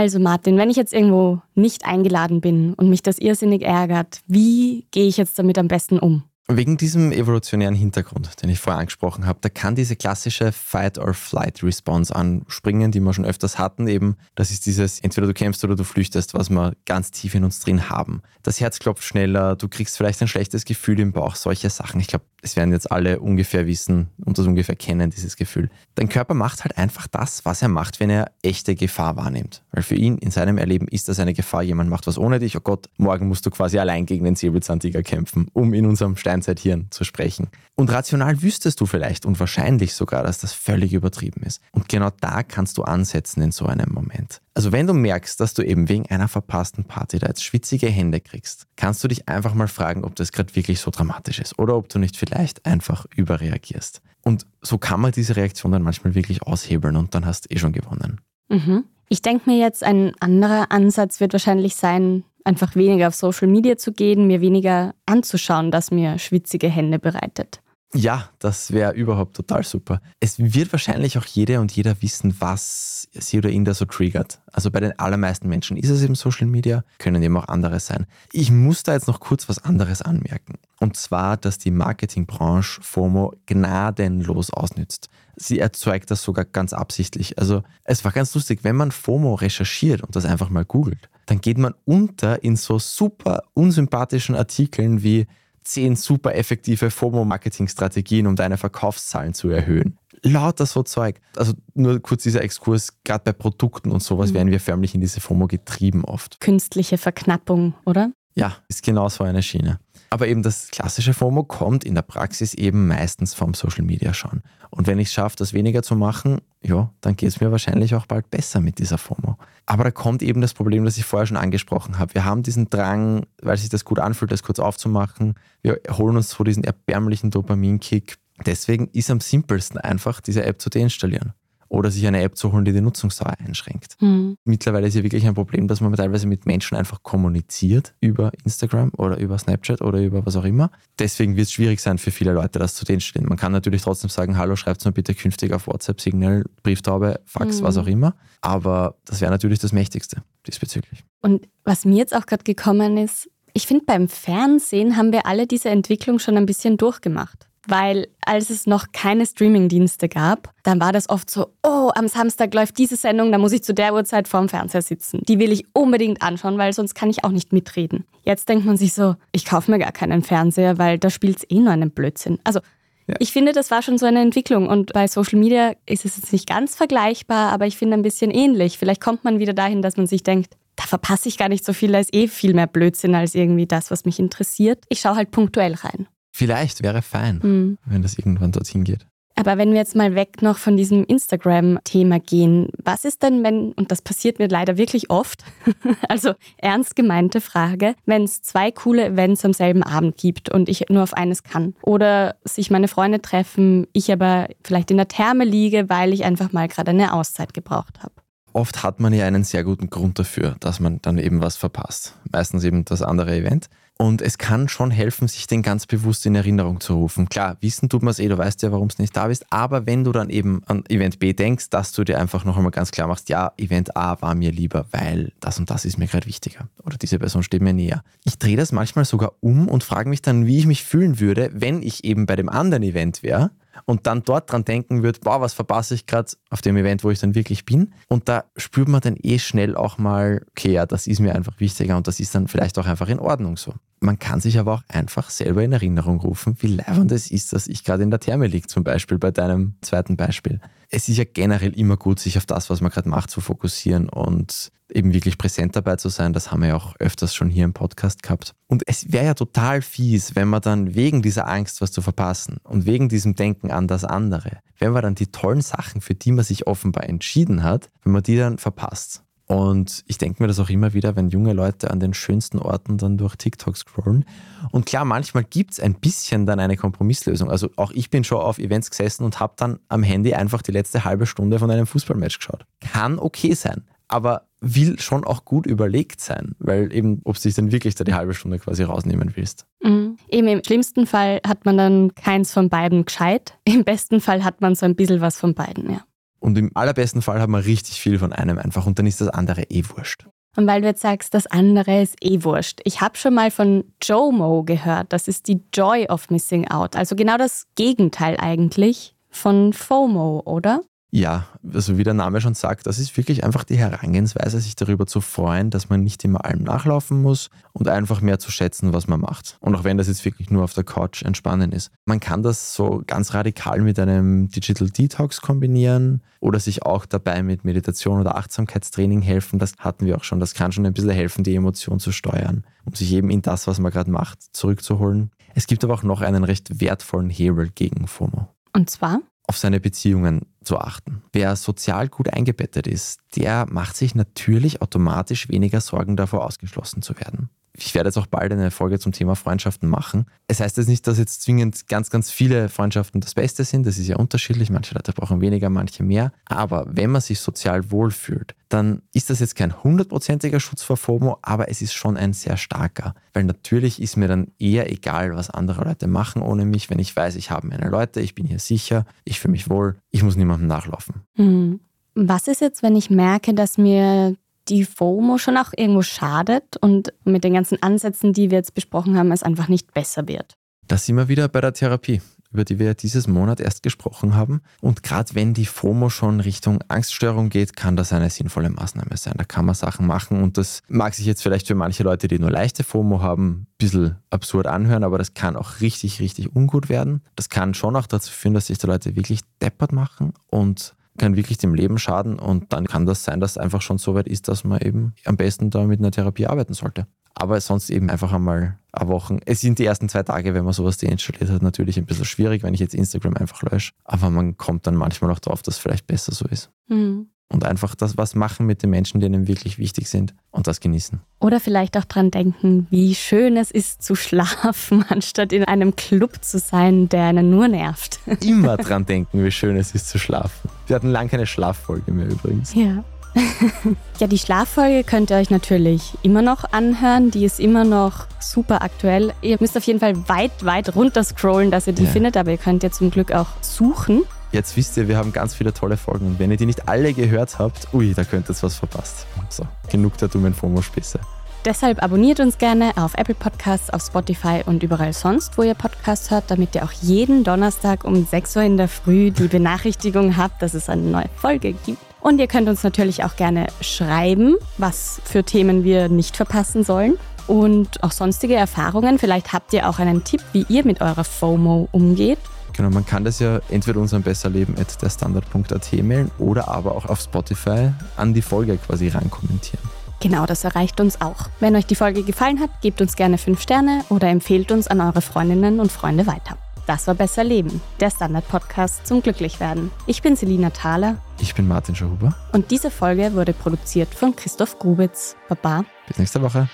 Also 0.00 0.18
Martin, 0.18 0.56
wenn 0.56 0.70
ich 0.70 0.78
jetzt 0.78 0.94
irgendwo 0.94 1.42
nicht 1.54 1.84
eingeladen 1.84 2.40
bin 2.40 2.72
und 2.72 2.88
mich 2.88 3.02
das 3.02 3.18
irrsinnig 3.18 3.60
ärgert, 3.60 4.22
wie 4.26 4.86
gehe 4.92 5.06
ich 5.06 5.18
jetzt 5.18 5.38
damit 5.38 5.58
am 5.58 5.68
besten 5.68 5.98
um? 5.98 6.22
Wegen 6.52 6.76
diesem 6.76 7.12
evolutionären 7.12 7.76
Hintergrund, 7.76 8.42
den 8.42 8.50
ich 8.50 8.58
vorher 8.58 8.80
angesprochen 8.80 9.24
habe, 9.24 9.38
da 9.40 9.48
kann 9.48 9.76
diese 9.76 9.94
klassische 9.94 10.50
Fight-or-Flight-Response 10.50 12.14
anspringen, 12.14 12.90
die 12.90 12.98
wir 12.98 13.14
schon 13.14 13.24
öfters 13.24 13.56
hatten. 13.56 13.86
Eben, 13.86 14.16
das 14.34 14.50
ist 14.50 14.66
dieses, 14.66 14.98
entweder 14.98 15.28
du 15.28 15.32
kämpfst 15.32 15.62
oder 15.62 15.76
du 15.76 15.84
flüchtest, 15.84 16.34
was 16.34 16.50
wir 16.50 16.74
ganz 16.86 17.12
tief 17.12 17.36
in 17.36 17.44
uns 17.44 17.60
drin 17.60 17.88
haben. 17.88 18.22
Das 18.42 18.60
Herz 18.60 18.80
klopft 18.80 19.04
schneller, 19.04 19.54
du 19.54 19.68
kriegst 19.68 19.96
vielleicht 19.96 20.20
ein 20.22 20.28
schlechtes 20.28 20.64
Gefühl 20.64 20.98
im 20.98 21.12
Bauch, 21.12 21.36
solche 21.36 21.70
Sachen. 21.70 22.00
Ich 22.00 22.08
glaube, 22.08 22.24
es 22.42 22.56
werden 22.56 22.72
jetzt 22.72 22.90
alle 22.90 23.20
ungefähr 23.20 23.66
wissen 23.66 24.08
und 24.24 24.38
das 24.38 24.46
ungefähr 24.46 24.76
kennen, 24.76 25.10
dieses 25.10 25.36
Gefühl. 25.36 25.70
Dein 25.94 26.08
Körper 26.08 26.34
macht 26.34 26.64
halt 26.64 26.78
einfach 26.78 27.06
das, 27.06 27.44
was 27.44 27.62
er 27.62 27.68
macht, 27.68 28.00
wenn 28.00 28.10
er 28.10 28.32
echte 28.42 28.74
Gefahr 28.74 29.16
wahrnimmt. 29.16 29.62
Weil 29.72 29.82
für 29.82 29.94
ihn 29.94 30.18
in 30.18 30.30
seinem 30.30 30.58
Erleben 30.58 30.88
ist 30.88 31.08
das 31.08 31.20
eine 31.20 31.34
Gefahr. 31.34 31.62
Jemand 31.62 31.90
macht 31.90 32.06
was 32.06 32.18
ohne 32.18 32.38
dich. 32.38 32.56
Oh 32.56 32.60
Gott, 32.60 32.88
morgen 32.96 33.28
musst 33.28 33.44
du 33.46 33.50
quasi 33.50 33.78
allein 33.78 34.06
gegen 34.06 34.24
den 34.24 34.36
Säbelzahntiger 34.36 35.02
kämpfen, 35.02 35.48
um 35.52 35.74
in 35.74 35.86
unserem 35.86 36.16
Steinzeithirn 36.40 36.86
zu 36.90 37.04
sprechen. 37.04 37.48
Und 37.76 37.90
rational 37.90 38.42
wüsstest 38.42 38.80
du 38.80 38.86
vielleicht 38.86 39.24
und 39.24 39.38
wahrscheinlich 39.40 39.94
sogar, 39.94 40.22
dass 40.22 40.38
das 40.38 40.52
völlig 40.52 40.92
übertrieben 40.92 41.42
ist. 41.42 41.62
Und 41.72 41.88
genau 41.88 42.10
da 42.20 42.42
kannst 42.42 42.78
du 42.78 42.82
ansetzen 42.82 43.42
in 43.42 43.52
so 43.52 43.66
einem 43.66 43.92
Moment. 43.92 44.40
Also 44.54 44.72
wenn 44.72 44.86
du 44.86 44.92
merkst, 44.92 45.40
dass 45.40 45.54
du 45.54 45.62
eben 45.62 45.88
wegen 45.88 46.06
einer 46.10 46.28
verpassten 46.28 46.84
Party 46.84 47.18
da 47.18 47.28
jetzt 47.28 47.44
schwitzige 47.44 47.88
Hände 47.88 48.20
kriegst, 48.20 48.66
kannst 48.76 49.02
du 49.04 49.08
dich 49.08 49.28
einfach 49.28 49.54
mal 49.54 49.68
fragen, 49.68 50.04
ob 50.04 50.14
das 50.16 50.32
gerade 50.32 50.54
wirklich 50.56 50.80
so 50.80 50.90
dramatisch 50.90 51.38
ist 51.38 51.58
oder 51.58 51.76
ob 51.76 51.88
du 51.88 51.98
nicht 51.98 52.16
vielleicht 52.16 52.66
einfach 52.66 53.06
überreagierst. 53.14 54.02
Und 54.22 54.46
so 54.60 54.76
kann 54.76 55.00
man 55.00 55.12
diese 55.12 55.36
Reaktion 55.36 55.72
dann 55.72 55.82
manchmal 55.82 56.14
wirklich 56.14 56.42
aushebeln 56.42 56.96
und 56.96 57.14
dann 57.14 57.24
hast 57.24 57.46
du 57.46 57.54
eh 57.54 57.58
schon 57.58 57.72
gewonnen. 57.72 58.20
Mhm. 58.48 58.84
Ich 59.08 59.22
denke 59.22 59.50
mir 59.50 59.58
jetzt, 59.58 59.82
ein 59.82 60.12
anderer 60.20 60.70
Ansatz 60.70 61.20
wird 61.20 61.32
wahrscheinlich 61.32 61.74
sein, 61.74 62.24
einfach 62.44 62.76
weniger 62.76 63.08
auf 63.08 63.14
Social 63.14 63.48
Media 63.48 63.76
zu 63.76 63.92
gehen, 63.92 64.26
mir 64.26 64.40
weniger 64.40 64.94
anzuschauen, 65.06 65.70
das 65.70 65.90
mir 65.90 66.18
schwitzige 66.18 66.68
Hände 66.68 66.98
bereitet. 66.98 67.60
Ja, 67.92 68.30
das 68.38 68.70
wäre 68.70 68.92
überhaupt 68.92 69.34
total 69.34 69.64
super. 69.64 70.00
Es 70.20 70.38
wird 70.38 70.70
wahrscheinlich 70.70 71.18
auch 71.18 71.24
jede 71.24 71.60
und 71.60 71.72
jeder 71.72 72.00
wissen, 72.02 72.36
was 72.38 73.08
sie 73.12 73.38
oder 73.38 73.50
ihn 73.50 73.64
da 73.64 73.74
so 73.74 73.84
triggert. 73.84 74.40
Also 74.52 74.70
bei 74.70 74.78
den 74.78 74.96
allermeisten 74.98 75.48
Menschen 75.48 75.76
ist 75.76 75.90
es 75.90 76.02
eben 76.02 76.14
Social 76.14 76.46
Media, 76.46 76.84
können 76.98 77.20
eben 77.20 77.36
auch 77.36 77.48
andere 77.48 77.80
sein. 77.80 78.06
Ich 78.32 78.52
muss 78.52 78.84
da 78.84 78.92
jetzt 78.92 79.08
noch 79.08 79.18
kurz 79.18 79.48
was 79.48 79.58
anderes 79.58 80.02
anmerken. 80.02 80.54
Und 80.78 80.96
zwar, 80.96 81.36
dass 81.36 81.58
die 81.58 81.72
Marketingbranche 81.72 82.80
FOMO 82.80 83.34
gnadenlos 83.46 84.52
ausnützt. 84.52 85.08
Sie 85.34 85.58
erzeugt 85.58 86.12
das 86.12 86.22
sogar 86.22 86.44
ganz 86.44 86.72
absichtlich. 86.72 87.38
Also 87.38 87.62
es 87.82 88.04
war 88.04 88.12
ganz 88.12 88.34
lustig, 88.34 88.60
wenn 88.62 88.76
man 88.76 88.92
FOMO 88.92 89.34
recherchiert 89.34 90.02
und 90.02 90.14
das 90.14 90.26
einfach 90.26 90.48
mal 90.48 90.64
googelt, 90.64 91.08
dann 91.26 91.40
geht 91.40 91.58
man 91.58 91.74
unter 91.84 92.44
in 92.44 92.56
so 92.56 92.78
super 92.78 93.42
unsympathischen 93.54 94.36
Artikeln 94.36 95.02
wie 95.02 95.26
zehn 95.62 95.96
super 95.96 96.34
effektive 96.34 96.90
FOMO-Marketing-Strategien, 96.90 98.26
um 98.26 98.36
deine 98.36 98.56
Verkaufszahlen 98.56 99.34
zu 99.34 99.48
erhöhen. 99.48 99.98
Lauter 100.22 100.66
so 100.66 100.82
Zeug. 100.82 101.20
Also 101.36 101.54
nur 101.74 102.00
kurz 102.00 102.22
dieser 102.22 102.42
Exkurs, 102.42 103.02
gerade 103.04 103.24
bei 103.24 103.32
Produkten 103.32 103.90
und 103.90 104.02
sowas 104.02 104.30
mhm. 104.30 104.34
werden 104.34 104.50
wir 104.50 104.60
förmlich 104.60 104.94
in 104.94 105.00
diese 105.00 105.20
FOMO 105.20 105.46
getrieben 105.46 106.04
oft. 106.04 106.40
Künstliche 106.40 106.98
Verknappung, 106.98 107.74
oder? 107.86 108.12
Ja, 108.40 108.56
ist 108.68 108.82
genau 108.82 109.10
so 109.10 109.22
eine 109.22 109.42
Schiene. 109.42 109.78
Aber 110.08 110.26
eben 110.26 110.42
das 110.42 110.70
klassische 110.70 111.12
FOMO 111.12 111.44
kommt 111.44 111.84
in 111.84 111.94
der 111.94 112.00
Praxis 112.00 112.54
eben 112.54 112.88
meistens 112.88 113.34
vom 113.34 113.52
Social 113.52 113.84
Media 113.84 114.14
schauen. 114.14 114.42
Und 114.70 114.86
wenn 114.86 114.98
ich 114.98 115.08
es 115.08 115.12
schaffe, 115.12 115.36
das 115.36 115.52
weniger 115.52 115.82
zu 115.82 115.94
machen, 115.94 116.40
ja, 116.62 116.90
dann 117.02 117.16
geht 117.16 117.28
es 117.28 117.40
mir 117.42 117.52
wahrscheinlich 117.52 117.94
auch 117.94 118.06
bald 118.06 118.30
besser 118.30 118.60
mit 118.60 118.78
dieser 118.78 118.96
FOMO. 118.96 119.36
Aber 119.66 119.84
da 119.84 119.90
kommt 119.90 120.22
eben 120.22 120.40
das 120.40 120.54
Problem, 120.54 120.86
das 120.86 120.96
ich 120.96 121.04
vorher 121.04 121.26
schon 121.26 121.36
angesprochen 121.36 121.98
habe. 121.98 122.14
Wir 122.14 122.24
haben 122.24 122.42
diesen 122.42 122.70
Drang, 122.70 123.26
weil 123.42 123.58
sich 123.58 123.68
das 123.68 123.84
gut 123.84 123.98
anfühlt, 123.98 124.32
das 124.32 124.42
kurz 124.42 124.58
aufzumachen. 124.58 125.34
Wir 125.60 125.78
holen 125.90 126.16
uns 126.16 126.30
so 126.30 126.42
diesen 126.42 126.64
erbärmlichen 126.64 127.30
Dopaminkick. 127.30 128.16
Deswegen 128.46 128.88
ist 128.88 129.10
am 129.10 129.20
simpelsten 129.20 129.78
einfach, 129.78 130.22
diese 130.22 130.44
App 130.44 130.62
zu 130.62 130.70
deinstallieren 130.70 131.34
oder 131.70 131.90
sich 131.90 132.06
eine 132.06 132.20
App 132.22 132.36
zu 132.36 132.52
holen, 132.52 132.64
die 132.64 132.72
die 132.72 132.80
Nutzungsdauer 132.80 133.34
einschränkt. 133.38 133.96
Mhm. 134.00 134.36
Mittlerweile 134.44 134.88
ist 134.88 134.96
ja 134.96 135.04
wirklich 135.04 135.24
ein 135.26 135.34
Problem, 135.34 135.68
dass 135.68 135.80
man 135.80 135.94
teilweise 135.94 136.26
mit 136.26 136.44
Menschen 136.44 136.76
einfach 136.76 137.02
kommuniziert 137.04 137.94
über 138.00 138.32
Instagram 138.44 138.90
oder 138.98 139.18
über 139.18 139.38
Snapchat 139.38 139.80
oder 139.80 140.00
über 140.00 140.26
was 140.26 140.34
auch 140.34 140.44
immer. 140.44 140.72
Deswegen 140.98 141.36
wird 141.36 141.46
es 141.46 141.52
schwierig 141.52 141.80
sein 141.80 141.98
für 141.98 142.10
viele 142.10 142.32
Leute, 142.32 142.58
das 142.58 142.74
zu 142.74 142.84
deinstallieren. 142.84 143.28
Man 143.28 143.38
kann 143.38 143.52
natürlich 143.52 143.82
trotzdem 143.82 144.10
sagen, 144.10 144.36
hallo, 144.36 144.56
schreibt 144.56 144.84
mir 144.84 144.90
bitte 144.90 145.14
künftig 145.14 145.52
auf 145.52 145.68
WhatsApp, 145.68 146.00
Signal, 146.00 146.44
Brieftaube, 146.64 147.20
Fax, 147.24 147.60
mhm. 147.60 147.64
was 147.64 147.76
auch 147.76 147.86
immer. 147.86 148.14
Aber 148.40 148.96
das 149.04 149.20
wäre 149.20 149.30
natürlich 149.30 149.60
das 149.60 149.72
Mächtigste 149.72 150.24
diesbezüglich. 150.48 151.04
Und 151.22 151.46
was 151.62 151.84
mir 151.84 151.98
jetzt 151.98 152.16
auch 152.16 152.26
gerade 152.26 152.42
gekommen 152.42 152.96
ist, 152.96 153.30
ich 153.52 153.66
finde, 153.66 153.84
beim 153.84 154.08
Fernsehen 154.08 154.96
haben 154.96 155.12
wir 155.12 155.26
alle 155.26 155.46
diese 155.46 155.70
Entwicklung 155.70 156.18
schon 156.18 156.36
ein 156.36 156.46
bisschen 156.46 156.76
durchgemacht 156.76 157.49
weil 157.70 158.08
als 158.24 158.50
es 158.50 158.66
noch 158.66 158.86
keine 158.92 159.26
Streamingdienste 159.26 160.08
gab, 160.08 160.52
dann 160.62 160.80
war 160.80 160.92
das 160.92 161.08
oft 161.08 161.30
so, 161.30 161.48
oh, 161.62 161.90
am 161.94 162.08
Samstag 162.08 162.52
läuft 162.54 162.78
diese 162.78 162.96
Sendung, 162.96 163.32
da 163.32 163.38
muss 163.38 163.52
ich 163.52 163.62
zu 163.62 163.74
der 163.74 163.94
Uhrzeit 163.94 164.28
vorm 164.28 164.48
Fernseher 164.48 164.82
sitzen. 164.82 165.22
Die 165.26 165.38
will 165.38 165.52
ich 165.52 165.64
unbedingt 165.72 166.22
anschauen, 166.22 166.58
weil 166.58 166.72
sonst 166.72 166.94
kann 166.94 167.10
ich 167.10 167.24
auch 167.24 167.30
nicht 167.30 167.52
mitreden. 167.52 168.04
Jetzt 168.22 168.48
denkt 168.48 168.66
man 168.66 168.76
sich 168.76 168.92
so, 168.92 169.16
ich 169.32 169.44
kaufe 169.44 169.70
mir 169.70 169.78
gar 169.78 169.92
keinen 169.92 170.22
Fernseher, 170.22 170.78
weil 170.78 170.98
da 170.98 171.10
spielt 171.10 171.38
es 171.38 171.50
eh 171.50 171.60
nur 171.60 171.72
einen 171.72 171.90
Blödsinn. 171.90 172.38
Also 172.44 172.60
ja. 173.06 173.16
ich 173.18 173.32
finde, 173.32 173.52
das 173.52 173.70
war 173.70 173.82
schon 173.82 173.98
so 173.98 174.06
eine 174.06 174.20
Entwicklung 174.20 174.68
und 174.68 174.92
bei 174.92 175.06
Social 175.08 175.38
Media 175.38 175.72
ist 175.86 176.04
es 176.04 176.16
jetzt 176.16 176.32
nicht 176.32 176.48
ganz 176.48 176.74
vergleichbar, 176.74 177.52
aber 177.52 177.66
ich 177.66 177.76
finde 177.76 177.96
ein 177.96 178.02
bisschen 178.02 178.30
ähnlich. 178.30 178.78
Vielleicht 178.78 179.00
kommt 179.00 179.24
man 179.24 179.38
wieder 179.38 179.54
dahin, 179.54 179.82
dass 179.82 179.96
man 179.96 180.06
sich 180.06 180.22
denkt, 180.22 180.54
da 180.76 180.84
verpasse 180.84 181.28
ich 181.28 181.36
gar 181.36 181.48
nicht 181.48 181.64
so 181.64 181.72
viel, 181.72 181.92
da 181.92 181.98
ist 181.98 182.14
eh 182.14 182.28
viel 182.28 182.54
mehr 182.54 182.66
Blödsinn 182.66 183.14
als 183.14 183.34
irgendwie 183.34 183.66
das, 183.66 183.90
was 183.90 184.04
mich 184.04 184.18
interessiert. 184.18 184.84
Ich 184.88 185.00
schaue 185.00 185.16
halt 185.16 185.30
punktuell 185.30 185.74
rein. 185.74 186.06
Vielleicht 186.30 186.82
wäre 186.82 187.02
fein, 187.02 187.40
mhm. 187.42 187.78
wenn 187.84 188.02
das 188.02 188.18
irgendwann 188.18 188.52
dorthin 188.52 188.84
geht. 188.84 189.06
Aber 189.40 189.56
wenn 189.56 189.70
wir 189.70 189.78
jetzt 189.78 189.96
mal 189.96 190.14
weg 190.14 190.42
noch 190.42 190.58
von 190.58 190.76
diesem 190.76 191.02
Instagram-Thema 191.04 192.20
gehen, 192.20 192.68
was 192.84 193.06
ist 193.06 193.22
denn, 193.22 193.42
wenn, 193.42 193.72
und 193.72 193.90
das 193.90 194.02
passiert 194.02 194.38
mir 194.38 194.48
leider 194.48 194.76
wirklich 194.76 195.08
oft, 195.08 195.44
also 196.10 196.34
ernst 196.58 196.94
gemeinte 196.94 197.40
Frage, 197.40 197.94
wenn 198.04 198.24
es 198.24 198.42
zwei 198.42 198.70
coole 198.70 199.06
Events 199.06 199.42
am 199.46 199.54
selben 199.54 199.82
Abend 199.82 200.18
gibt 200.18 200.50
und 200.50 200.68
ich 200.68 200.90
nur 200.90 201.02
auf 201.02 201.14
eines 201.14 201.42
kann 201.42 201.74
oder 201.80 202.36
sich 202.44 202.70
meine 202.70 202.86
Freunde 202.86 203.22
treffen, 203.22 203.86
ich 203.94 204.12
aber 204.12 204.48
vielleicht 204.62 204.90
in 204.90 204.98
der 204.98 205.08
Therme 205.08 205.44
liege, 205.44 205.88
weil 205.88 206.12
ich 206.12 206.24
einfach 206.24 206.52
mal 206.52 206.68
gerade 206.68 206.90
eine 206.90 207.14
Auszeit 207.14 207.54
gebraucht 207.54 208.02
habe. 208.02 208.12
Oft 208.52 208.82
hat 208.82 209.00
man 209.00 209.14
ja 209.14 209.24
einen 209.24 209.44
sehr 209.44 209.64
guten 209.64 209.88
Grund 209.88 210.18
dafür, 210.18 210.56
dass 210.60 210.80
man 210.80 211.00
dann 211.00 211.16
eben 211.16 211.40
was 211.40 211.56
verpasst. 211.56 212.16
Meistens 212.30 212.62
eben 212.62 212.84
das 212.84 213.00
andere 213.00 213.34
Event. 213.34 213.70
Und 214.00 214.22
es 214.22 214.38
kann 214.38 214.66
schon 214.70 214.90
helfen, 214.90 215.28
sich 215.28 215.46
den 215.46 215.60
ganz 215.60 215.84
bewusst 215.84 216.24
in 216.24 216.34
Erinnerung 216.34 216.80
zu 216.80 216.94
rufen. 216.94 217.28
Klar, 217.28 217.58
wissen 217.60 217.90
tut 217.90 218.02
man 218.02 218.12
es 218.12 218.18
eh, 218.18 218.28
du 218.28 218.38
weißt 218.38 218.62
ja, 218.62 218.72
warum 218.72 218.88
es 218.88 218.98
nicht 218.98 219.14
da 219.14 219.26
bist. 219.26 219.44
Aber 219.50 219.84
wenn 219.84 220.04
du 220.04 220.12
dann 220.12 220.30
eben 220.30 220.62
an 220.64 220.84
Event 220.88 221.18
B 221.18 221.34
denkst, 221.34 221.68
dass 221.68 221.92
du 221.92 222.02
dir 222.02 222.18
einfach 222.18 222.46
noch 222.46 222.56
einmal 222.56 222.70
ganz 222.70 222.92
klar 222.92 223.08
machst, 223.08 223.28
ja, 223.28 223.52
Event 223.58 223.98
A 223.98 224.16
war 224.22 224.34
mir 224.34 224.52
lieber, 224.52 224.86
weil 224.90 225.32
das 225.40 225.58
und 225.58 225.68
das 225.68 225.84
ist 225.84 225.98
mir 225.98 226.06
gerade 226.06 226.26
wichtiger. 226.26 226.70
Oder 226.82 226.96
diese 226.96 227.18
Person 227.18 227.42
steht 227.42 227.60
mir 227.60 227.74
näher. 227.74 228.02
Ich 228.24 228.38
drehe 228.38 228.56
das 228.56 228.72
manchmal 228.72 229.04
sogar 229.04 229.34
um 229.40 229.68
und 229.68 229.84
frage 229.84 230.08
mich 230.08 230.22
dann, 230.22 230.46
wie 230.46 230.56
ich 230.56 230.66
mich 230.66 230.82
fühlen 230.82 231.20
würde, 231.20 231.50
wenn 231.52 231.82
ich 231.82 232.02
eben 232.02 232.24
bei 232.24 232.36
dem 232.36 232.48
anderen 232.48 232.82
Event 232.82 233.22
wäre 233.22 233.50
und 233.84 234.06
dann 234.06 234.22
dort 234.22 234.50
dran 234.50 234.64
denken 234.64 235.02
würde, 235.02 235.20
boah, 235.20 235.40
was 235.40 235.54
verpasse 235.54 235.94
ich 235.94 236.06
gerade 236.06 236.32
auf 236.50 236.62
dem 236.62 236.76
Event, 236.76 237.04
wo 237.04 237.10
ich 237.10 237.20
dann 237.20 237.34
wirklich 237.34 237.64
bin. 237.64 237.92
Und 238.08 238.28
da 238.28 238.44
spürt 238.56 238.88
man 238.88 239.00
dann 239.00 239.16
eh 239.20 239.38
schnell 239.38 239.76
auch 239.76 239.98
mal, 239.98 240.44
okay, 240.50 240.72
ja, 240.72 240.86
das 240.86 241.06
ist 241.06 241.20
mir 241.20 241.34
einfach 241.34 241.58
wichtiger 241.58 241.96
und 241.96 242.06
das 242.06 242.20
ist 242.20 242.34
dann 242.34 242.48
vielleicht 242.48 242.78
auch 242.78 242.86
einfach 242.86 243.08
in 243.08 243.18
Ordnung 243.18 243.56
so. 243.56 243.74
Man 244.00 244.18
kann 244.18 244.40
sich 244.40 244.58
aber 244.58 244.74
auch 244.74 244.82
einfach 244.88 245.28
selber 245.28 245.62
in 245.62 245.72
Erinnerung 245.72 246.20
rufen, 246.20 246.56
wie 246.60 246.68
leibend 246.76 247.12
es 247.12 247.30
ist, 247.30 247.52
dass 247.52 247.66
ich 247.66 247.84
gerade 247.84 248.02
in 248.02 248.10
der 248.10 248.20
Therme 248.20 248.46
liege, 248.46 248.66
zum 248.66 248.82
Beispiel 248.82 249.18
bei 249.18 249.30
deinem 249.30 249.74
zweiten 249.82 250.16
Beispiel. 250.16 250.60
Es 250.90 251.08
ist 251.08 251.16
ja 251.16 251.24
generell 251.24 251.72
immer 251.78 251.96
gut, 251.96 252.18
sich 252.18 252.36
auf 252.36 252.46
das, 252.46 252.68
was 252.68 252.80
man 252.80 252.90
gerade 252.90 253.08
macht, 253.08 253.30
zu 253.30 253.40
fokussieren 253.40 254.08
und 254.08 254.72
eben 254.92 255.12
wirklich 255.12 255.38
präsent 255.38 255.76
dabei 255.76 255.96
zu 255.96 256.08
sein. 256.08 256.32
Das 256.32 256.50
haben 256.50 256.62
wir 256.62 256.70
ja 256.70 256.76
auch 256.76 256.96
öfters 256.98 257.34
schon 257.34 257.48
hier 257.48 257.64
im 257.64 257.72
Podcast 257.72 258.22
gehabt. 258.22 258.54
Und 258.66 258.82
es 258.86 259.12
wäre 259.12 259.26
ja 259.26 259.34
total 259.34 259.82
fies, 259.82 260.34
wenn 260.34 260.48
man 260.48 260.62
dann 260.62 260.94
wegen 260.96 261.22
dieser 261.22 261.48
Angst, 261.48 261.80
was 261.80 261.92
zu 261.92 262.02
verpassen 262.02 262.58
und 262.64 262.86
wegen 262.86 263.08
diesem 263.08 263.36
Denken 263.36 263.70
an 263.70 263.86
das 263.86 264.04
andere, 264.04 264.58
wenn 264.78 264.92
man 264.92 265.02
dann 265.02 265.14
die 265.14 265.28
tollen 265.28 265.60
Sachen, 265.60 266.00
für 266.00 266.14
die 266.14 266.32
man 266.32 266.44
sich 266.44 266.66
offenbar 266.66 267.04
entschieden 267.08 267.62
hat, 267.62 267.90
wenn 268.02 268.12
man 268.12 268.22
die 268.22 268.36
dann 268.36 268.58
verpasst. 268.58 269.22
Und 269.50 270.04
ich 270.06 270.16
denke 270.16 270.40
mir 270.40 270.46
das 270.46 270.60
auch 270.60 270.70
immer 270.70 270.94
wieder, 270.94 271.16
wenn 271.16 271.28
junge 271.28 271.54
Leute 271.54 271.90
an 271.90 271.98
den 271.98 272.14
schönsten 272.14 272.60
Orten 272.60 272.98
dann 272.98 273.18
durch 273.18 273.34
TikTok 273.34 273.76
scrollen. 273.76 274.24
Und 274.70 274.86
klar, 274.86 275.04
manchmal 275.04 275.42
gibt 275.42 275.72
es 275.72 275.80
ein 275.80 275.94
bisschen 275.94 276.46
dann 276.46 276.60
eine 276.60 276.76
Kompromisslösung. 276.76 277.50
Also 277.50 277.68
auch 277.74 277.90
ich 277.90 278.10
bin 278.10 278.22
schon 278.22 278.38
auf 278.38 278.60
Events 278.60 278.90
gesessen 278.90 279.24
und 279.24 279.40
habe 279.40 279.54
dann 279.56 279.80
am 279.88 280.04
Handy 280.04 280.34
einfach 280.34 280.62
die 280.62 280.70
letzte 280.70 281.04
halbe 281.04 281.26
Stunde 281.26 281.58
von 281.58 281.68
einem 281.68 281.88
Fußballmatch 281.88 282.38
geschaut. 282.38 282.64
Kann 282.92 283.18
okay 283.18 283.54
sein, 283.54 283.82
aber 284.06 284.46
will 284.60 285.00
schon 285.00 285.24
auch 285.24 285.44
gut 285.44 285.66
überlegt 285.66 286.20
sein, 286.20 286.54
weil 286.60 286.94
eben, 286.94 287.20
ob 287.24 287.34
du 287.34 287.42
dich 287.42 287.54
dann 287.54 287.72
wirklich 287.72 287.96
da 287.96 288.04
die 288.04 288.14
halbe 288.14 288.34
Stunde 288.34 288.60
quasi 288.60 288.84
rausnehmen 288.84 289.32
willst. 289.34 289.66
Mhm. 289.82 290.16
Eben 290.28 290.46
im 290.46 290.62
schlimmsten 290.64 291.08
Fall 291.08 291.40
hat 291.44 291.64
man 291.64 291.76
dann 291.76 292.14
keins 292.14 292.52
von 292.52 292.68
beiden 292.68 293.04
gescheit. 293.04 293.58
Im 293.64 293.82
besten 293.82 294.20
Fall 294.20 294.44
hat 294.44 294.60
man 294.60 294.76
so 294.76 294.86
ein 294.86 294.94
bisschen 294.94 295.20
was 295.20 295.40
von 295.40 295.54
beiden, 295.54 295.90
ja. 295.90 296.04
Und 296.40 296.58
im 296.58 296.70
allerbesten 296.74 297.22
Fall 297.22 297.40
hat 297.40 297.48
man 297.48 297.62
richtig 297.62 298.00
viel 298.00 298.18
von 298.18 298.32
einem 298.32 298.58
einfach 298.58 298.86
und 298.86 298.98
dann 298.98 299.06
ist 299.06 299.20
das 299.20 299.28
andere 299.28 299.62
eh 299.64 299.84
wurscht. 299.88 300.26
Und 300.56 300.66
weil 300.66 300.80
du 300.80 300.88
jetzt 300.88 301.02
sagst, 301.02 301.32
das 301.34 301.46
andere 301.46 302.02
ist 302.02 302.16
eh 302.20 302.42
wurscht. 302.42 302.80
Ich 302.84 303.00
habe 303.00 303.16
schon 303.16 303.34
mal 303.34 303.50
von 303.50 303.84
JOMO 304.02 304.64
gehört. 304.64 305.12
Das 305.12 305.28
ist 305.28 305.46
die 305.46 305.62
Joy 305.72 306.06
of 306.08 306.28
Missing 306.30 306.68
Out. 306.68 306.96
Also 306.96 307.14
genau 307.14 307.36
das 307.36 307.66
Gegenteil 307.76 308.36
eigentlich 308.40 309.14
von 309.28 309.72
FOMO, 309.72 310.42
oder? 310.44 310.80
Ja, 311.12 311.46
also 311.74 311.98
wie 311.98 312.04
der 312.04 312.14
Name 312.14 312.40
schon 312.40 312.54
sagt, 312.54 312.86
das 312.86 313.00
ist 313.00 313.16
wirklich 313.16 313.42
einfach 313.42 313.64
die 313.64 313.76
Herangehensweise, 313.76 314.60
sich 314.60 314.76
darüber 314.76 315.06
zu 315.06 315.20
freuen, 315.20 315.70
dass 315.70 315.88
man 315.88 316.02
nicht 316.02 316.24
immer 316.24 316.44
allem 316.44 316.62
nachlaufen 316.62 317.20
muss 317.20 317.50
und 317.72 317.88
einfach 317.88 318.20
mehr 318.20 318.38
zu 318.38 318.52
schätzen, 318.52 318.92
was 318.92 319.08
man 319.08 319.20
macht. 319.20 319.56
Und 319.60 319.74
auch 319.74 319.82
wenn 319.82 319.98
das 319.98 320.06
jetzt 320.06 320.24
wirklich 320.24 320.50
nur 320.50 320.62
auf 320.62 320.72
der 320.72 320.84
Couch 320.84 321.22
entspannen 321.22 321.72
ist. 321.72 321.90
Man 322.04 322.20
kann 322.20 322.44
das 322.44 322.74
so 322.74 323.02
ganz 323.06 323.34
radikal 323.34 323.80
mit 323.80 323.98
einem 323.98 324.48
Digital 324.50 324.88
Detox 324.88 325.40
kombinieren 325.40 326.22
oder 326.38 326.60
sich 326.60 326.84
auch 326.84 327.06
dabei 327.06 327.42
mit 327.42 327.64
Meditation 327.64 328.20
oder 328.20 328.36
Achtsamkeitstraining 328.36 329.20
helfen. 329.20 329.58
Das 329.58 329.72
hatten 329.78 330.06
wir 330.06 330.16
auch 330.16 330.24
schon. 330.24 330.38
Das 330.38 330.54
kann 330.54 330.70
schon 330.70 330.86
ein 330.86 330.94
bisschen 330.94 331.10
helfen, 331.10 331.42
die 331.42 331.56
Emotion 331.56 331.98
zu 331.98 332.12
steuern, 332.12 332.64
um 332.84 332.94
sich 332.94 333.12
eben 333.12 333.30
in 333.30 333.42
das, 333.42 333.66
was 333.66 333.80
man 333.80 333.90
gerade 333.90 334.12
macht, 334.12 334.38
zurückzuholen. 334.52 335.32
Es 335.54 335.66
gibt 335.66 335.82
aber 335.82 335.94
auch 335.94 336.04
noch 336.04 336.20
einen 336.20 336.44
recht 336.44 336.80
wertvollen 336.80 337.30
Hebel 337.30 337.70
gegen 337.74 338.06
FOMO. 338.06 338.46
Und 338.72 338.88
zwar? 338.88 339.20
Auf 339.50 339.58
seine 339.58 339.80
Beziehungen 339.80 340.42
zu 340.62 340.78
achten. 340.78 341.24
Wer 341.32 341.56
sozial 341.56 342.06
gut 342.06 342.32
eingebettet 342.32 342.86
ist, 342.86 343.18
der 343.34 343.66
macht 343.68 343.96
sich 343.96 344.14
natürlich 344.14 344.80
automatisch 344.80 345.48
weniger 345.48 345.80
Sorgen 345.80 346.14
davor, 346.16 346.46
ausgeschlossen 346.46 347.02
zu 347.02 347.18
werden. 347.18 347.50
Ich 347.82 347.94
werde 347.94 348.08
jetzt 348.08 348.18
auch 348.18 348.26
bald 348.26 348.52
eine 348.52 348.70
Folge 348.70 348.98
zum 348.98 349.12
Thema 349.12 349.34
Freundschaften 349.34 349.88
machen. 349.88 350.26
Es 350.48 350.60
heißt 350.60 350.76
jetzt 350.76 350.88
nicht, 350.88 351.06
dass 351.06 351.18
jetzt 351.18 351.42
zwingend 351.42 351.88
ganz, 351.88 352.10
ganz 352.10 352.30
viele 352.30 352.68
Freundschaften 352.68 353.20
das 353.20 353.34
Beste 353.34 353.64
sind. 353.64 353.86
Das 353.86 353.98
ist 353.98 354.06
ja 354.06 354.16
unterschiedlich. 354.16 354.70
Manche 354.70 354.94
Leute 354.94 355.12
brauchen 355.12 355.40
weniger, 355.40 355.70
manche 355.70 356.02
mehr. 356.02 356.32
Aber 356.46 356.86
wenn 356.88 357.10
man 357.10 357.20
sich 357.20 357.40
sozial 357.40 357.90
wohlfühlt, 357.90 358.54
dann 358.68 359.02
ist 359.12 359.30
das 359.30 359.40
jetzt 359.40 359.56
kein 359.56 359.82
hundertprozentiger 359.82 360.60
Schutz 360.60 360.82
vor 360.82 360.96
FOMO, 360.96 361.38
aber 361.42 361.68
es 361.68 361.82
ist 361.82 361.92
schon 361.94 362.16
ein 362.16 362.32
sehr 362.32 362.56
starker. 362.56 363.14
Weil 363.32 363.44
natürlich 363.44 364.00
ist 364.00 364.16
mir 364.16 364.28
dann 364.28 364.48
eher 364.58 364.92
egal, 364.92 365.34
was 365.34 365.50
andere 365.50 365.84
Leute 365.84 366.06
machen 366.06 366.42
ohne 366.42 366.64
mich, 366.64 366.90
wenn 366.90 366.98
ich 366.98 367.14
weiß, 367.14 367.36
ich 367.36 367.50
habe 367.50 367.66
meine 367.66 367.88
Leute, 367.88 368.20
ich 368.20 368.34
bin 368.34 368.46
hier 368.46 368.58
sicher, 368.58 369.04
ich 369.24 369.40
fühle 369.40 369.52
mich 369.52 369.68
wohl, 369.68 369.96
ich 370.10 370.22
muss 370.22 370.36
niemandem 370.36 370.68
nachlaufen. 370.68 371.22
Hm. 371.36 371.80
Was 372.14 372.48
ist 372.48 372.60
jetzt, 372.60 372.82
wenn 372.82 372.96
ich 372.96 373.10
merke, 373.10 373.54
dass 373.54 373.78
mir 373.78 374.36
die 374.70 374.84
FOMO 374.84 375.38
schon 375.38 375.56
auch 375.56 375.72
irgendwo 375.76 376.02
schadet 376.02 376.76
und 376.80 377.12
mit 377.24 377.44
den 377.44 377.54
ganzen 377.54 377.82
Ansätzen, 377.82 378.32
die 378.32 378.50
wir 378.50 378.58
jetzt 378.58 378.74
besprochen 378.74 379.18
haben, 379.18 379.32
es 379.32 379.42
einfach 379.42 379.68
nicht 379.68 379.92
besser 379.92 380.28
wird. 380.28 380.54
Da 380.86 380.96
sind 380.96 381.16
wir 381.16 381.28
wieder 381.28 381.48
bei 381.48 381.60
der 381.60 381.72
Therapie, 381.72 382.20
über 382.52 382.64
die 382.64 382.78
wir 382.78 382.94
dieses 382.94 383.28
Monat 383.28 383.60
erst 383.60 383.82
gesprochen 383.82 384.34
haben. 384.34 384.60
Und 384.80 385.02
gerade 385.02 385.34
wenn 385.34 385.54
die 385.54 385.66
FOMO 385.66 386.08
schon 386.08 386.40
Richtung 386.40 386.80
Angststörung 386.88 387.48
geht, 387.48 387.76
kann 387.76 387.96
das 387.96 388.12
eine 388.12 388.30
sinnvolle 388.30 388.70
Maßnahme 388.70 389.16
sein. 389.16 389.34
Da 389.36 389.44
kann 389.44 389.66
man 389.66 389.74
Sachen 389.74 390.06
machen 390.06 390.42
und 390.42 390.58
das 390.58 390.82
mag 390.88 391.14
sich 391.14 391.26
jetzt 391.26 391.42
vielleicht 391.42 391.68
für 391.68 391.74
manche 391.74 392.02
Leute, 392.02 392.26
die 392.26 392.38
nur 392.38 392.50
leichte 392.50 392.82
FOMO 392.82 393.20
haben, 393.22 393.50
ein 393.50 393.66
bisschen 393.78 394.16
absurd 394.30 394.66
anhören, 394.66 395.04
aber 395.04 395.18
das 395.18 395.34
kann 395.34 395.56
auch 395.56 395.80
richtig, 395.80 396.20
richtig 396.20 396.54
ungut 396.54 396.88
werden. 396.88 397.22
Das 397.36 397.48
kann 397.48 397.74
schon 397.74 397.94
auch 397.96 398.06
dazu 398.06 398.32
führen, 398.32 398.54
dass 398.54 398.66
sich 398.66 398.78
die 398.78 398.86
Leute 398.86 399.14
wirklich 399.14 399.40
deppert 399.60 399.92
machen 399.92 400.32
und 400.48 400.94
kann 401.18 401.36
wirklich 401.36 401.58
dem 401.58 401.74
Leben 401.74 401.98
schaden 401.98 402.38
und 402.38 402.72
dann 402.72 402.86
kann 402.86 403.06
das 403.06 403.24
sein, 403.24 403.40
dass 403.40 403.52
es 403.52 403.58
einfach 403.58 403.82
schon 403.82 403.98
so 403.98 404.14
weit 404.14 404.26
ist, 404.26 404.48
dass 404.48 404.64
man 404.64 404.80
eben 404.80 405.14
am 405.24 405.36
besten 405.36 405.70
da 405.70 405.84
mit 405.84 406.00
einer 406.00 406.10
Therapie 406.10 406.46
arbeiten 406.46 406.74
sollte. 406.74 407.06
Aber 407.34 407.60
sonst 407.60 407.90
eben 407.90 408.10
einfach 408.10 408.32
einmal 408.32 408.78
eine 408.92 409.08
Woche. 409.08 409.38
Es 409.46 409.60
sind 409.60 409.78
die 409.78 409.84
ersten 409.84 410.08
zwei 410.08 410.22
Tage, 410.22 410.52
wenn 410.52 410.64
man 410.64 410.72
sowas 410.72 410.98
deinstalliert 410.98 411.50
hat, 411.50 411.62
natürlich 411.62 411.96
ein 411.96 412.06
bisschen 412.06 412.24
schwierig, 412.24 412.62
wenn 412.62 412.74
ich 412.74 412.80
jetzt 412.80 412.94
Instagram 412.94 413.36
einfach 413.36 413.62
lösche. 413.62 413.92
Aber 414.04 414.30
man 414.30 414.56
kommt 414.56 414.86
dann 414.86 414.96
manchmal 414.96 415.30
auch 415.30 415.38
drauf, 415.38 415.62
dass 415.62 415.76
es 415.76 415.80
vielleicht 415.80 416.06
besser 416.06 416.32
so 416.32 416.46
ist. 416.46 416.70
Mhm 416.88 417.28
und 417.52 417.64
einfach 417.64 417.94
das 417.94 418.16
was 418.16 418.34
machen 418.34 418.66
mit 418.66 418.82
den 418.82 418.90
Menschen, 418.90 419.20
die 419.20 419.26
einem 419.26 419.48
wirklich 419.48 419.78
wichtig 419.78 420.08
sind 420.08 420.34
und 420.50 420.66
das 420.66 420.80
genießen. 420.80 421.20
Oder 421.40 421.60
vielleicht 421.60 421.96
auch 421.96 422.04
dran 422.04 422.30
denken, 422.30 422.86
wie 422.90 423.14
schön 423.14 423.56
es 423.56 423.70
ist 423.70 424.02
zu 424.02 424.14
schlafen, 424.14 425.04
anstatt 425.08 425.52
in 425.52 425.64
einem 425.64 425.96
Club 425.96 426.42
zu 426.42 426.58
sein, 426.58 427.08
der 427.08 427.24
einen 427.24 427.50
nur 427.50 427.68
nervt. 427.68 428.20
Immer 428.40 428.76
dran 428.78 429.04
denken, 429.04 429.44
wie 429.44 429.50
schön 429.50 429.76
es 429.76 429.94
ist 429.94 430.08
zu 430.08 430.18
schlafen. 430.18 430.70
Wir 430.90 430.96
hatten 430.96 431.12
lange 431.12 431.28
keine 431.28 431.46
Schlaffolge 431.46 432.10
mehr 432.10 432.26
übrigens. 432.26 432.74
Ja. 432.74 433.04
ja, 434.18 434.26
die 434.26 434.38
Schlaffolge 434.38 435.04
könnt 435.04 435.30
ihr 435.30 435.36
euch 435.36 435.48
natürlich 435.48 436.18
immer 436.22 436.42
noch 436.42 436.64
anhören. 436.72 437.30
Die 437.30 437.44
ist 437.44 437.60
immer 437.60 437.84
noch 437.84 438.26
super 438.40 438.82
aktuell. 438.82 439.32
Ihr 439.40 439.56
müsst 439.60 439.76
auf 439.76 439.84
jeden 439.84 440.00
Fall 440.00 440.16
weit, 440.28 440.64
weit 440.64 440.96
runter 440.96 441.22
scrollen, 441.22 441.70
dass 441.70 441.86
ihr 441.86 441.92
die 441.92 442.06
ja. 442.06 442.10
findet, 442.10 442.36
aber 442.36 442.50
ihr 442.50 442.58
könnt 442.58 442.82
ja 442.82 442.90
zum 442.90 443.12
Glück 443.12 443.30
auch 443.30 443.46
suchen. 443.60 444.24
Jetzt 444.50 444.76
wisst 444.76 444.96
ihr, 444.96 445.06
wir 445.06 445.16
haben 445.16 445.32
ganz 445.32 445.54
viele 445.54 445.72
tolle 445.72 445.96
Folgen 445.96 446.26
und 446.26 446.38
wenn 446.40 446.50
ihr 446.50 446.56
die 446.56 446.66
nicht 446.66 446.88
alle 446.88 447.14
gehört 447.14 447.60
habt, 447.60 447.94
ui, 447.94 448.12
da 448.12 448.24
könnt 448.24 448.50
ihr 448.50 448.56
was 448.60 448.74
verpasst. 448.74 449.26
So, 449.48 449.64
genug 449.88 450.18
der 450.18 450.26
dummen 450.26 450.54
FOMO-Spisse. 450.54 451.20
Deshalb 451.66 452.02
abonniert 452.02 452.40
uns 452.40 452.56
gerne 452.56 452.92
auf 452.96 453.12
Apple 453.14 453.34
Podcasts, 453.34 453.90
auf 453.90 454.02
Spotify 454.02 454.62
und 454.64 454.82
überall 454.82 455.12
sonst, 455.12 455.58
wo 455.58 455.62
ihr 455.62 455.74
Podcasts 455.74 456.30
hört, 456.30 456.44
damit 456.50 456.74
ihr 456.74 456.82
auch 456.84 456.92
jeden 457.02 457.44
Donnerstag 457.44 458.04
um 458.04 458.24
6 458.24 458.56
Uhr 458.56 458.62
in 458.62 458.78
der 458.78 458.88
Früh 458.88 459.30
die 459.30 459.48
Benachrichtigung 459.48 460.38
habt, 460.38 460.62
dass 460.62 460.72
es 460.72 460.88
eine 460.88 461.02
neue 461.02 461.28
Folge 461.36 461.74
gibt. 461.74 461.98
Und 462.20 462.38
ihr 462.38 462.46
könnt 462.46 462.68
uns 462.68 462.82
natürlich 462.82 463.24
auch 463.24 463.36
gerne 463.36 463.66
schreiben, 463.82 464.56
was 464.78 465.20
für 465.24 465.44
Themen 465.44 465.84
wir 465.84 466.08
nicht 466.08 466.36
verpassen 466.36 466.82
sollen. 466.82 467.18
Und 467.46 468.02
auch 468.02 468.12
sonstige 468.12 468.54
Erfahrungen. 468.54 469.18
Vielleicht 469.18 469.52
habt 469.52 469.72
ihr 469.72 469.88
auch 469.88 469.98
einen 469.98 470.24
Tipp, 470.24 470.42
wie 470.52 470.64
ihr 470.68 470.84
mit 470.86 471.00
eurer 471.00 471.24
FOMO 471.24 471.88
umgeht. 471.92 472.38
Genau, 472.72 472.90
man 472.90 473.04
kann 473.04 473.24
das 473.24 473.38
ja 473.40 473.60
entweder 473.68 474.00
unserem 474.00 474.22
Besserleben 474.22 474.78
at 474.78 475.02
derstandard.at 475.02 475.92
mailen 476.02 476.30
oder 476.38 476.68
aber 476.68 476.94
auch 476.94 477.06
auf 477.06 477.20
Spotify 477.20 477.90
an 478.16 478.32
die 478.32 478.42
Folge 478.42 478.78
quasi 478.78 479.08
reinkommentieren. 479.08 479.99
Genau, 480.20 480.44
das 480.44 480.64
erreicht 480.64 481.00
uns 481.00 481.20
auch. 481.20 481.48
Wenn 481.60 481.74
euch 481.76 481.86
die 481.86 481.94
Folge 481.94 482.22
gefallen 482.22 482.60
hat, 482.60 482.70
gebt 482.82 483.00
uns 483.00 483.16
gerne 483.16 483.38
5 483.38 483.60
Sterne 483.60 484.04
oder 484.10 484.28
empfehlt 484.28 484.70
uns 484.70 484.86
an 484.86 485.00
eure 485.00 485.22
Freundinnen 485.22 485.80
und 485.80 485.90
Freunde 485.90 486.26
weiter. 486.26 486.58
Das 486.86 487.06
war 487.06 487.14
Besser 487.14 487.44
Leben, 487.44 487.80
der 488.00 488.10
Standard-Podcast 488.10 489.06
zum 489.06 489.22
Glücklichwerden. 489.22 489.90
Ich 490.06 490.22
bin 490.22 490.36
Selina 490.36 490.70
Thaler. 490.70 491.16
Ich 491.38 491.54
bin 491.54 491.68
Martin 491.68 491.94
Schahuber. 491.94 492.34
Und 492.52 492.70
diese 492.70 492.90
Folge 492.90 493.32
wurde 493.34 493.52
produziert 493.52 494.14
von 494.14 494.34
Christoph 494.34 494.78
Grubitz. 494.78 495.36
Baba. 495.48 495.84
Bis 496.06 496.18
nächste 496.18 496.42
Woche. 496.42 496.68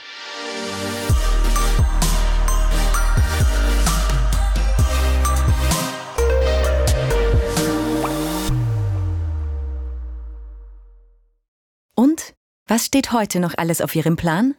Was 12.68 12.86
steht 12.86 13.12
heute 13.12 13.40
noch 13.40 13.54
alles 13.56 13.80
auf 13.80 13.94
Ihrem 13.94 14.16
Plan? 14.16 14.54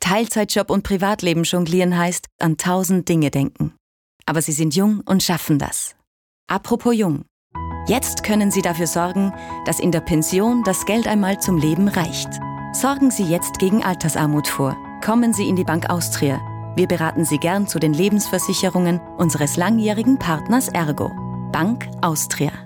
Teilzeitjob 0.00 0.70
und 0.70 0.82
Privatleben 0.82 1.44
jonglieren 1.44 1.96
heißt 1.96 2.26
an 2.38 2.58
tausend 2.58 3.08
Dinge 3.08 3.30
denken. 3.30 3.74
Aber 4.26 4.42
Sie 4.42 4.52
sind 4.52 4.74
jung 4.74 5.00
und 5.06 5.22
schaffen 5.22 5.58
das. 5.58 5.96
Apropos 6.48 6.94
jung. 6.94 7.24
Jetzt 7.88 8.24
können 8.24 8.50
Sie 8.50 8.62
dafür 8.62 8.86
sorgen, 8.86 9.32
dass 9.64 9.80
in 9.80 9.92
der 9.92 10.00
Pension 10.00 10.64
das 10.64 10.84
Geld 10.86 11.06
einmal 11.06 11.40
zum 11.40 11.56
Leben 11.56 11.88
reicht. 11.88 12.28
Sorgen 12.72 13.10
Sie 13.10 13.24
jetzt 13.24 13.58
gegen 13.58 13.82
Altersarmut 13.82 14.48
vor. 14.48 14.76
Kommen 15.02 15.32
Sie 15.32 15.48
in 15.48 15.56
die 15.56 15.64
Bank 15.64 15.88
Austria. 15.88 16.40
Wir 16.76 16.86
beraten 16.86 17.24
Sie 17.24 17.38
gern 17.38 17.66
zu 17.66 17.78
den 17.78 17.94
Lebensversicherungen 17.94 19.00
unseres 19.16 19.56
langjährigen 19.56 20.18
Partners 20.18 20.68
Ergo. 20.68 21.10
Bank 21.52 21.88
Austria. 22.02 22.65